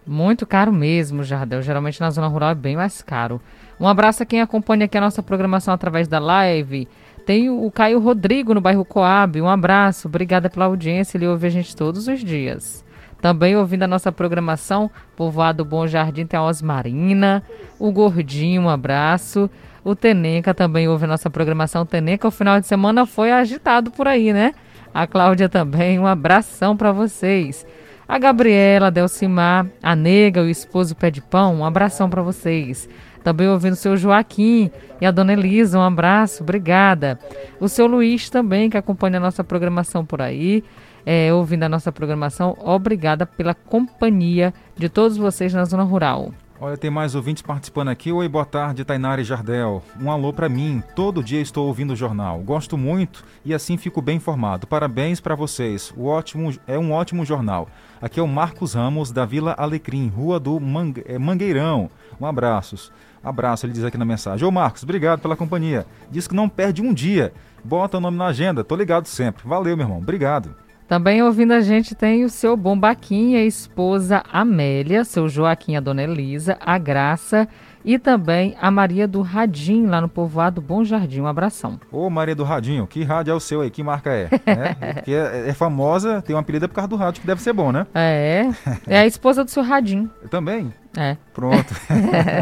[0.06, 1.62] Muito caro mesmo, Jardel.
[1.62, 3.42] Geralmente na zona rural é bem mais caro.
[3.80, 6.88] Um abraço a quem acompanha aqui a nossa programação através da live.
[7.26, 9.42] Tem o Caio Rodrigo no bairro Coab.
[9.42, 11.18] Um abraço, obrigada pela audiência.
[11.18, 12.84] Ele ouve a gente todos os dias.
[13.22, 17.42] Também ouvindo a nossa programação, Povoado Bom Jardim tem a Osmarina,
[17.80, 19.50] o Gordinho, um abraço.
[19.82, 21.84] O Teneca também ouve a nossa programação.
[21.84, 24.54] O Teneca, o final de semana foi agitado por aí, né?
[24.94, 27.66] A Cláudia também, um abração para vocês.
[28.08, 32.88] A Gabriela, a Delcimar, a Nega, o esposo Pé de Pão, um abração para vocês.
[33.24, 34.70] Também ouvindo o seu Joaquim
[35.00, 37.18] e a dona Elisa, um abraço, obrigada.
[37.60, 40.64] O seu Luiz também, que acompanha a nossa programação por aí,
[41.06, 46.32] é, ouvindo a nossa programação, obrigada pela companhia de todos vocês na Zona Rural.
[46.66, 48.10] Olha, tem mais ouvintes participando aqui.
[48.10, 49.84] Oi, boa tarde, Tainara e Jardel.
[50.00, 50.82] Um alô para mim.
[50.96, 52.40] Todo dia estou ouvindo o jornal.
[52.40, 54.66] Gosto muito e assim fico bem informado.
[54.66, 55.94] Parabéns para vocês.
[55.98, 57.68] O ótimo é um ótimo jornal.
[58.02, 61.92] Aqui é o Marcos Ramos da Vila Alecrim, Rua do Mangue, é, Mangueirão.
[62.18, 62.94] Um abraços.
[63.22, 64.48] Abraço, ele diz aqui na mensagem.
[64.48, 65.86] Ô Marcos, obrigado pela companhia.
[66.10, 67.34] Diz que não perde um dia.
[67.62, 68.64] Bota o nome na agenda.
[68.64, 69.46] Tô ligado sempre.
[69.46, 69.98] Valeu, meu irmão.
[69.98, 70.63] Obrigado.
[70.94, 76.04] Também ouvindo a gente tem o seu Bombaquinha, a esposa Amélia, seu Joaquim, a dona
[76.04, 77.48] Elisa, a Graça
[77.84, 81.22] e também a Maria do Radim, lá no povoado Bom Jardim.
[81.22, 81.80] Um abração.
[81.92, 83.72] Ô Maria do Radinho, que rádio é o seu aí?
[83.72, 84.30] Que marca é?
[84.46, 87.54] é Porque é, é, famosa, tem um apelido por causa do rádio, que deve ser
[87.54, 87.88] bom, né?
[87.96, 88.52] É,
[88.86, 90.08] é a esposa do seu Radim.
[90.30, 90.72] Também?
[90.96, 91.18] É.
[91.34, 91.74] Pronto.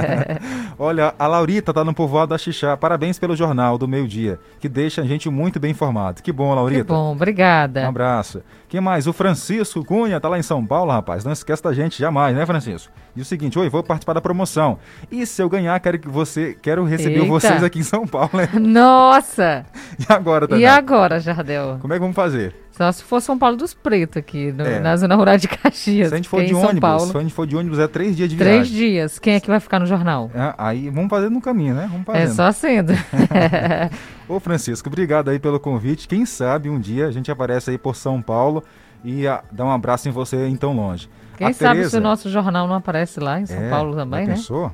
[0.77, 2.75] Olha, a Laurita tá no povoado da Xixá.
[2.75, 6.21] Parabéns pelo jornal do meio-dia, que deixa a gente muito bem informado.
[6.21, 6.83] Que bom, Laurita.
[6.83, 7.81] Que bom, obrigada.
[7.83, 8.41] Um abraço.
[8.67, 9.07] Quem mais?
[9.07, 11.23] O Francisco Cunha tá lá em São Paulo, rapaz.
[11.23, 12.91] Não esquece da gente jamais, né, Francisco?
[13.15, 14.77] E o seguinte, oi, vou participar da promoção.
[15.09, 17.27] E se eu ganhar, quero que você, quero receber Eita.
[17.27, 18.49] vocês aqui em São Paulo, né?
[18.59, 19.65] Nossa!
[19.99, 20.63] E agora, Tânia?
[20.63, 21.77] E agora, Jardel?
[21.79, 22.55] Como é que vamos fazer?
[22.71, 24.79] Só se for São Paulo dos Pretos aqui, no- É.
[24.79, 26.07] na zona rural de Caxias.
[26.07, 27.87] Se a gente for de São ônibus, Paulo, se a gente for de ônibus é
[27.87, 28.73] três dias de três viagem.
[28.75, 29.19] dias.
[29.19, 30.31] Quem é que vai ficar no jornal?
[30.33, 31.87] É, aí vamos fazer no caminho, né?
[31.91, 32.35] Vamos É fazendo.
[32.35, 32.93] só sendo.
[34.27, 36.07] Ô Francisco, obrigado aí pelo convite.
[36.07, 38.63] Quem sabe um dia a gente aparece aí por São Paulo
[39.03, 41.09] e ah, dá um abraço em você em tão longe.
[41.37, 43.95] Quem A sabe Tereza- se o nosso jornal não aparece lá em São É, Paulo
[43.95, 44.33] também, né?
[44.35, 44.73] pensou?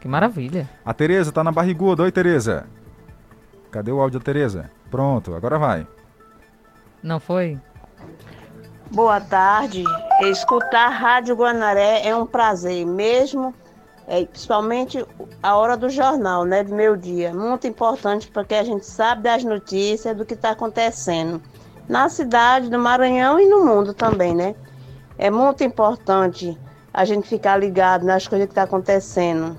[0.00, 0.68] Que maravilha.
[0.84, 2.02] A Tereza tá na barriguda.
[2.02, 2.66] Oi, Tereza.
[3.70, 4.70] Cadê o áudio da Tereza?
[4.90, 5.86] Pronto, agora vai.
[7.02, 7.58] Não foi?
[8.90, 9.84] Boa tarde.
[10.22, 13.52] Escutar a Rádio Guanaré é um prazer, mesmo,
[14.06, 15.04] é, principalmente
[15.42, 17.34] a hora do jornal, né, do meu dia.
[17.34, 21.42] Muito importante porque a gente sabe das notícias, do que está acontecendo
[21.88, 24.54] na cidade, no Maranhão e no mundo também, né?
[25.18, 26.58] É muito importante
[26.92, 29.58] a gente ficar ligado nas coisas que estão acontecendo.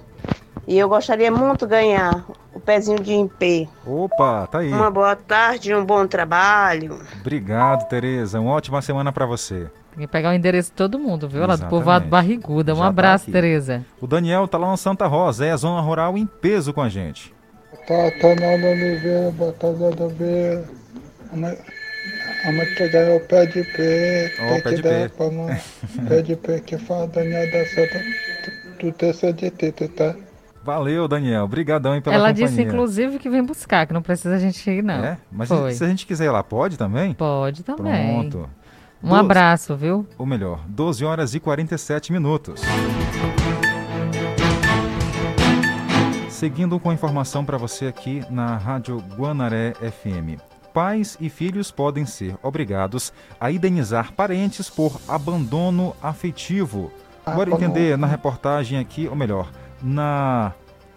[0.68, 3.70] E eu gostaria muito de ganhar o pezinho de impê.
[3.86, 4.72] Opa, tá aí.
[4.72, 7.00] Uma boa tarde um bom trabalho.
[7.22, 8.42] Obrigado, Tereza.
[8.42, 9.68] Uma ótima semana pra você.
[9.96, 11.48] Tem que pegar o endereço de todo mundo, viu?
[11.48, 12.74] Lá do povoado Barriguda.
[12.74, 13.32] Um Já tá abraço, aqui.
[13.32, 13.86] Tereza.
[14.02, 16.90] O Daniel tá lá no Santa Rosa, é a zona rural em peso com a
[16.90, 17.34] gente.
[17.88, 20.66] Tá, tá na Oliveira, Batalha da Beira.
[22.44, 24.34] Vamos que ganhou o pé de pé.
[24.40, 25.08] Ó, tem pé que de dar pé.
[25.08, 25.48] pra mão.
[26.08, 28.00] pé de pé que fala Daniel da Santa
[28.80, 30.16] do Tito, tá?
[30.68, 31.46] Valeu, Daniel.
[31.46, 32.50] Obrigadão aí pela Ela companhia.
[32.50, 34.96] disse, inclusive, que vem buscar, que não precisa a gente ir, não.
[34.96, 35.18] É?
[35.32, 35.72] Mas Foi.
[35.72, 37.14] se a gente quiser ir lá, pode também?
[37.14, 38.30] Pode também.
[38.30, 38.50] Pronto.
[39.02, 40.06] Um abraço, viu?
[40.18, 42.62] Ou melhor, 12 horas e 47 minutos.
[46.28, 50.38] Seguindo com informação para você aqui na Rádio Guanaré FM.
[50.74, 56.92] Pais e filhos podem ser obrigados a indenizar parentes por abandono afetivo.
[57.26, 59.50] Bora entender na reportagem aqui, ou melhor,
[59.82, 60.54] na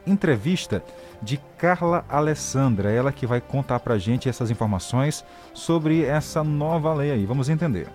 [0.07, 0.83] entrevista
[1.22, 7.11] de Carla Alessandra, ela que vai contar pra gente essas informações sobre essa nova lei
[7.11, 7.26] aí.
[7.26, 7.89] Vamos entender.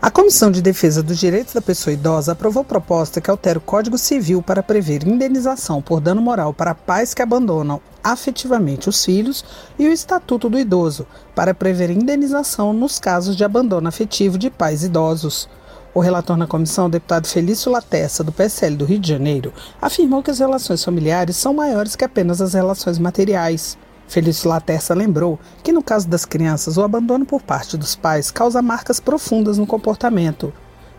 [0.00, 3.96] A Comissão de Defesa dos Direitos da Pessoa Idosa aprovou proposta que altera o Código
[3.96, 9.42] Civil para prever indenização por dano moral para pais que abandonam afetivamente os filhos
[9.78, 14.84] e o Estatuto do Idoso para prever indenização nos casos de abandono afetivo de pais
[14.84, 15.48] idosos.
[15.96, 20.22] O relator na comissão, o deputado Felício Latessa, do PSL do Rio de Janeiro, afirmou
[20.22, 23.78] que as relações familiares são maiores que apenas as relações materiais.
[24.06, 28.60] Felício Latessa lembrou que, no caso das crianças, o abandono por parte dos pais causa
[28.60, 30.52] marcas profundas no comportamento.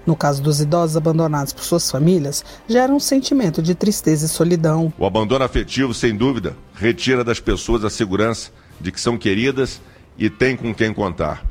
[0.04, 4.92] No caso dos idosos abandonados por suas famílias, gera um sentimento de tristeza e solidão.
[4.98, 8.50] O abandono afetivo, sem dúvida, retira das pessoas a segurança
[8.82, 9.80] de que são queridas
[10.18, 11.46] e têm com quem contar.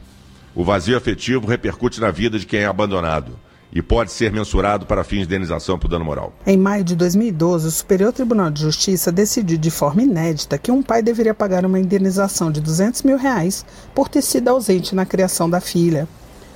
[0.56, 3.38] O vazio afetivo repercute na vida de quem é abandonado
[3.70, 6.32] e pode ser mensurado para fins de indenização por dano moral.
[6.46, 10.82] Em maio de 2012, o Superior Tribunal de Justiça decidiu de forma inédita que um
[10.82, 15.50] pai deveria pagar uma indenização de 200 mil reais por ter sido ausente na criação
[15.50, 16.08] da filha.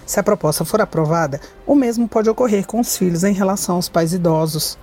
[0.06, 3.90] Se a proposta for aprovada, o mesmo pode ocorrer com os filhos em relação aos
[3.90, 4.78] pais idosos.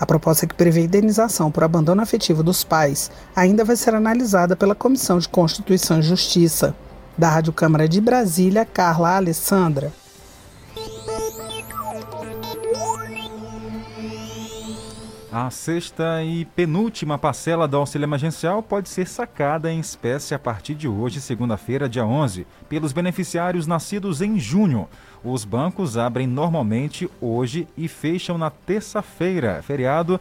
[0.00, 4.74] A proposta que prevê indenização por abandono afetivo dos pais ainda vai ser analisada pela
[4.74, 6.74] Comissão de Constituição e Justiça.
[7.16, 9.92] Da Rádio Câmara de Brasília, Carla Alessandra.
[15.30, 20.74] A sexta e penúltima parcela do auxílio emergencial pode ser sacada em espécie a partir
[20.74, 24.86] de hoje, segunda-feira, dia 11, pelos beneficiários nascidos em junho.
[25.24, 30.20] Os bancos abrem normalmente hoje e fecham na terça-feira, feriado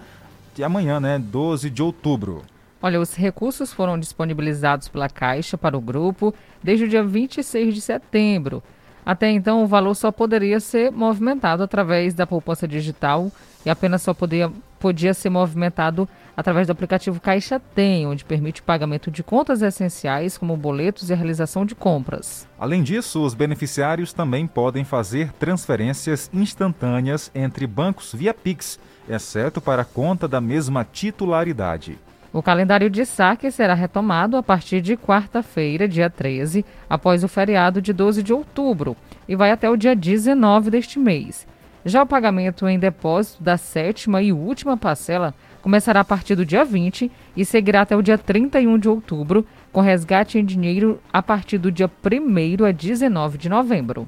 [0.55, 2.43] de amanhã, né, 12 de outubro.
[2.81, 7.81] Olha, os recursos foram disponibilizados pela Caixa para o grupo desde o dia 26 de
[7.81, 8.63] setembro.
[9.05, 13.31] Até então, o valor só poderia ser movimentado através da poupança digital
[13.65, 18.63] e apenas só podia, podia ser movimentado através do aplicativo Caixa Tem, onde permite o
[18.63, 22.47] pagamento de contas essenciais, como boletos e a realização de compras.
[22.59, 28.79] Além disso, os beneficiários também podem fazer transferências instantâneas entre bancos via Pix,
[29.09, 31.97] exceto para a conta da mesma titularidade.
[32.33, 37.81] O calendário de saque será retomado a partir de quarta-feira, dia 13, após o feriado
[37.81, 38.95] de 12 de outubro,
[39.27, 41.45] e vai até o dia 19 deste mês.
[41.83, 46.63] Já o pagamento em depósito da sétima e última parcela começará a partir do dia
[46.63, 51.57] 20 e seguirá até o dia 31 de outubro, com resgate em dinheiro a partir
[51.57, 54.07] do dia 1 a 19 de novembro.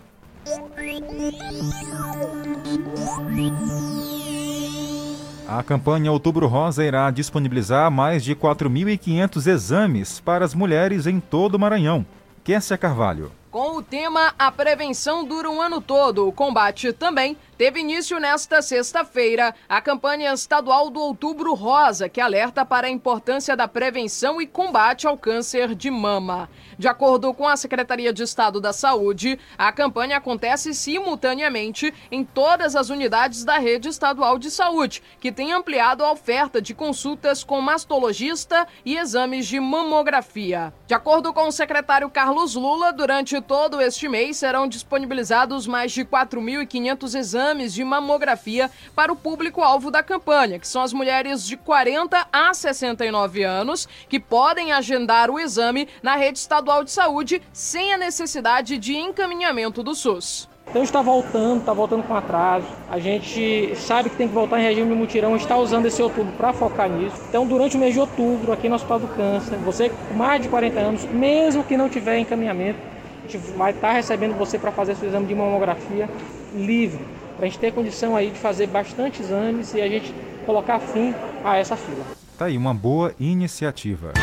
[5.56, 11.54] A campanha Outubro Rosa irá disponibilizar mais de 4.500 exames para as mulheres em todo
[11.54, 12.04] o Maranhão.
[12.44, 13.32] Kessia Carvalho.
[13.52, 18.62] Com o tema A Prevenção Dura um Ano Todo, o combate também Teve início nesta
[18.62, 24.46] sexta-feira a campanha estadual do Outubro Rosa, que alerta para a importância da prevenção e
[24.46, 26.50] combate ao câncer de mama.
[26.78, 32.76] De acordo com a Secretaria de Estado da Saúde, a campanha acontece simultaneamente em todas
[32.76, 37.62] as unidades da rede estadual de saúde, que tem ampliado a oferta de consultas com
[37.62, 40.74] mastologista e exames de mamografia.
[40.86, 46.04] De acordo com o secretário Carlos Lula, durante todo este mês serão disponibilizados mais de
[46.04, 52.28] 4.500 exames de mamografia para o público-alvo da campanha, que são as mulheres de 40
[52.32, 57.98] a 69 anos, que podem agendar o exame na rede estadual de saúde sem a
[57.98, 60.50] necessidade de encaminhamento do SUS.
[60.68, 62.66] Então está voltando, está voltando com atraso.
[62.90, 66.34] A gente sabe que tem que voltar em regime de mutirão, está usando esse outubro
[66.34, 67.16] para focar nisso.
[67.30, 70.50] Então, durante o mês de outubro, aqui no Hospital do Câncer, você com mais de
[70.50, 72.80] 40 anos, mesmo que não tiver encaminhamento,
[73.24, 76.10] a gente vai estar recebendo você para fazer seu exame de mamografia
[76.56, 77.00] livre,
[77.44, 80.16] para a gente ter condição aí de fazer bastante exames e a gente
[80.46, 81.14] colocar fim
[81.44, 82.06] a essa fila.
[82.38, 84.14] Tá aí uma boa iniciativa.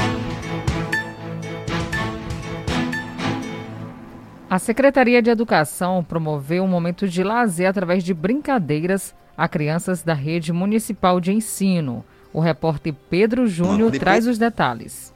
[4.48, 10.14] A Secretaria de Educação promoveu um momento de lazer através de brincadeiras a crianças da
[10.14, 12.02] rede municipal de ensino.
[12.32, 15.12] O repórter Pedro Júnior traz os detalhes.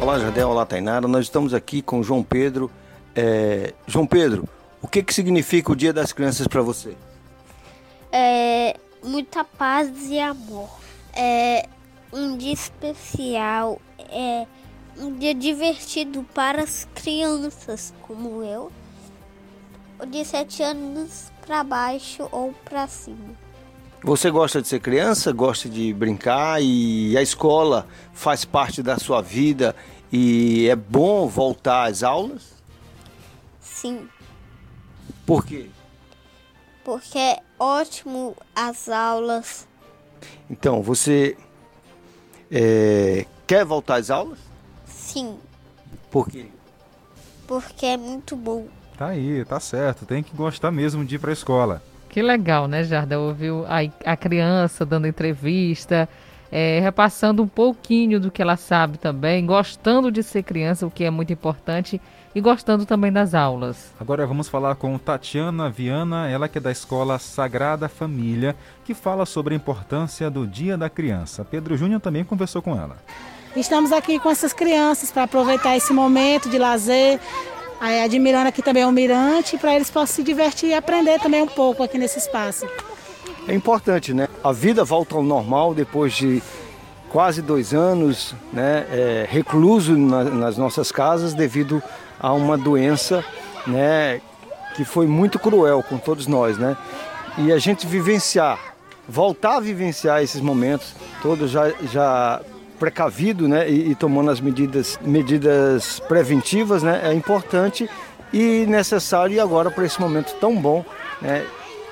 [0.00, 0.48] Olá, Jardel.
[0.48, 1.06] Olá, Tainara.
[1.06, 2.68] Nós estamos aqui com João Pedro.
[3.14, 4.48] É, João Pedro,
[4.80, 6.96] o que, que significa o Dia das Crianças para você?
[8.10, 10.68] É muita paz e amor.
[11.14, 11.66] É
[12.12, 14.46] um dia especial, é
[14.98, 18.70] um dia divertido para as crianças como eu,
[20.08, 23.36] de 7 anos para baixo ou para cima.
[24.04, 29.22] Você gosta de ser criança, gosta de brincar e a escola faz parte da sua
[29.22, 29.76] vida
[30.12, 32.51] e é bom voltar às aulas?
[33.82, 34.08] Sim,
[35.26, 35.68] Por quê?
[36.84, 39.66] porque é ótimo as aulas.
[40.48, 41.36] Então, você
[42.48, 44.38] é, quer voltar às aulas?
[44.86, 45.36] Sim,
[46.12, 46.46] Por quê?
[47.48, 48.68] porque é muito bom.
[48.96, 50.06] Tá aí, tá certo.
[50.06, 51.82] Tem que gostar mesmo de ir pra escola.
[52.08, 53.18] Que legal, né, Jarda?
[53.18, 53.78] Ouviu a,
[54.12, 56.08] a criança dando entrevista,
[56.52, 61.02] é, repassando um pouquinho do que ela sabe também, gostando de ser criança, o que
[61.02, 61.98] é muito importante,
[62.34, 63.92] e gostando também das aulas.
[63.98, 69.24] Agora vamos falar com Tatiana Viana, ela que é da Escola Sagrada Família, que fala
[69.24, 71.44] sobre a importância do Dia da Criança.
[71.44, 72.96] Pedro Júnior também conversou com ela.
[73.56, 77.20] Estamos aqui com essas crianças para aproveitar esse momento de lazer,
[78.02, 81.82] admirando aqui também o mirante, para eles possam se divertir e aprender também um pouco
[81.82, 82.66] aqui nesse espaço.
[83.48, 84.28] É importante, né?
[84.42, 86.42] A vida volta ao normal depois de
[87.10, 88.86] quase dois anos, né?
[88.90, 91.82] É, recluso na- nas nossas casas devido
[92.20, 93.24] a uma doença,
[93.66, 94.20] né?
[94.76, 96.76] Que foi muito cruel com todos nós, né?
[97.38, 98.58] E a gente vivenciar,
[99.08, 102.40] voltar a vivenciar esses momentos, todos já, já
[102.78, 103.68] precavido, né?
[103.68, 107.00] E, e tomando as medidas, medidas preventivas, né?
[107.04, 107.90] É importante
[108.32, 110.84] e necessário e agora para esse momento tão bom,
[111.20, 111.44] né?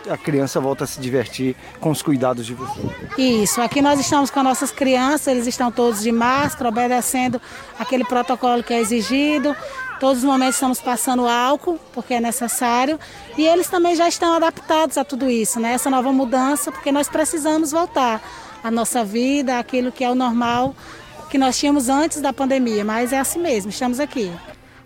[0.08, 2.80] A criança volta a se divertir com os cuidados de você.
[3.18, 7.40] Isso, aqui nós estamos com as nossas crianças, eles estão todos de máscara, obedecendo
[7.78, 9.54] aquele protocolo que é exigido.
[10.00, 12.98] Todos os momentos estamos passando álcool, porque é necessário.
[13.36, 15.74] E eles também já estão adaptados a tudo isso, né?
[15.74, 18.22] Essa nova mudança, porque nós precisamos voltar
[18.64, 20.74] à nossa vida, aquilo que é o normal
[21.30, 22.84] que nós tínhamos antes da pandemia.
[22.84, 24.32] Mas é assim mesmo, estamos aqui.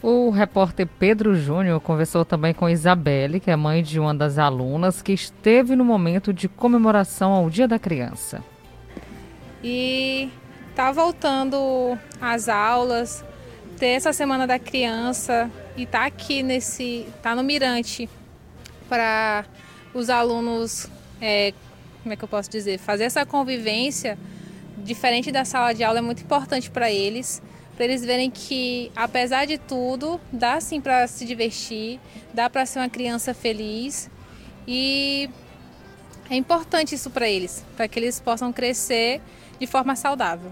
[0.06, 5.00] O repórter Pedro Júnior conversou também com Isabelle, que é mãe de uma das alunas
[5.00, 8.44] que esteve no momento de comemoração ao Dia da Criança.
[9.62, 10.28] e
[10.76, 13.24] tá voltando às aulas,
[13.78, 18.06] ter essa semana da criança e tá aqui nesse, tá no Mirante
[18.90, 19.46] para
[19.94, 20.86] os alunos,
[21.18, 21.54] é,
[22.02, 24.18] como é que eu posso dizer, fazer essa convivência
[24.76, 27.40] diferente da sala de aula é muito importante para eles,
[27.76, 32.00] para eles verem que apesar de tudo dá sim para se divertir,
[32.32, 34.10] dá para ser uma criança feliz
[34.66, 35.28] e
[36.30, 39.20] é importante isso para eles, para que eles possam crescer
[39.58, 40.50] de forma saudável.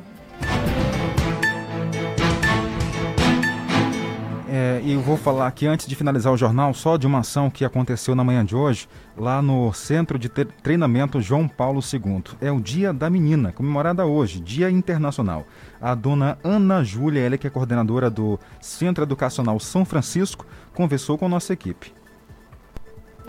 [4.55, 7.48] É, e eu vou falar aqui, antes de finalizar o jornal, só de uma ação
[7.48, 8.86] que aconteceu na manhã de hoje,
[9.16, 12.22] lá no Centro de Tre- Treinamento João Paulo II.
[12.38, 15.46] É o Dia da Menina, comemorada hoje, Dia Internacional.
[15.80, 20.44] A dona Ana Júlia, ela que é coordenadora do Centro Educacional São Francisco,
[20.74, 21.90] conversou com nossa equipe.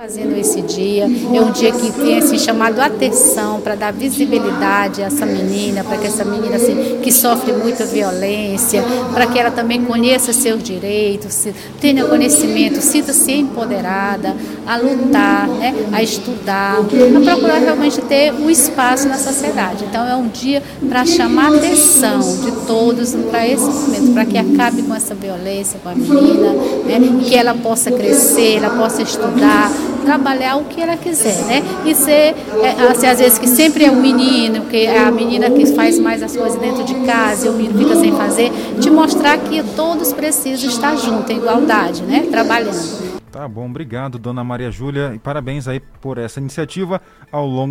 [0.03, 5.05] Fazendo esse dia, é um dia que tem assim, chamado atenção para dar visibilidade a
[5.05, 8.83] essa menina, para que essa menina assim, que sofre muita violência,
[9.13, 11.47] para que ela também conheça seus direitos,
[11.79, 14.35] tenha conhecimento, sinta-se empoderada,
[14.67, 19.85] a lutar, né, a estudar, a procurar realmente ter um espaço na sociedade.
[19.85, 24.37] Então é um dia para chamar a atenção de todos para esse momento, para que
[24.37, 26.51] acabe com essa violência com a menina,
[26.83, 29.71] né, que ela possa crescer, ela possa estudar,
[30.03, 31.63] trabalhar o que ela quiser, né?
[31.85, 35.49] E ser, é, assim, às vezes, que sempre é o menino, que é a menina
[35.49, 38.89] que faz mais as coisas dentro de casa e o menino fica sem fazer, te
[38.89, 42.27] mostrar que todos precisam estar juntos, em igualdade, né?
[42.29, 43.13] Trabalhando.
[43.33, 47.01] Tá bom, obrigado, dona Maria Júlia, e parabéns aí por essa iniciativa
[47.31, 47.61] ao longo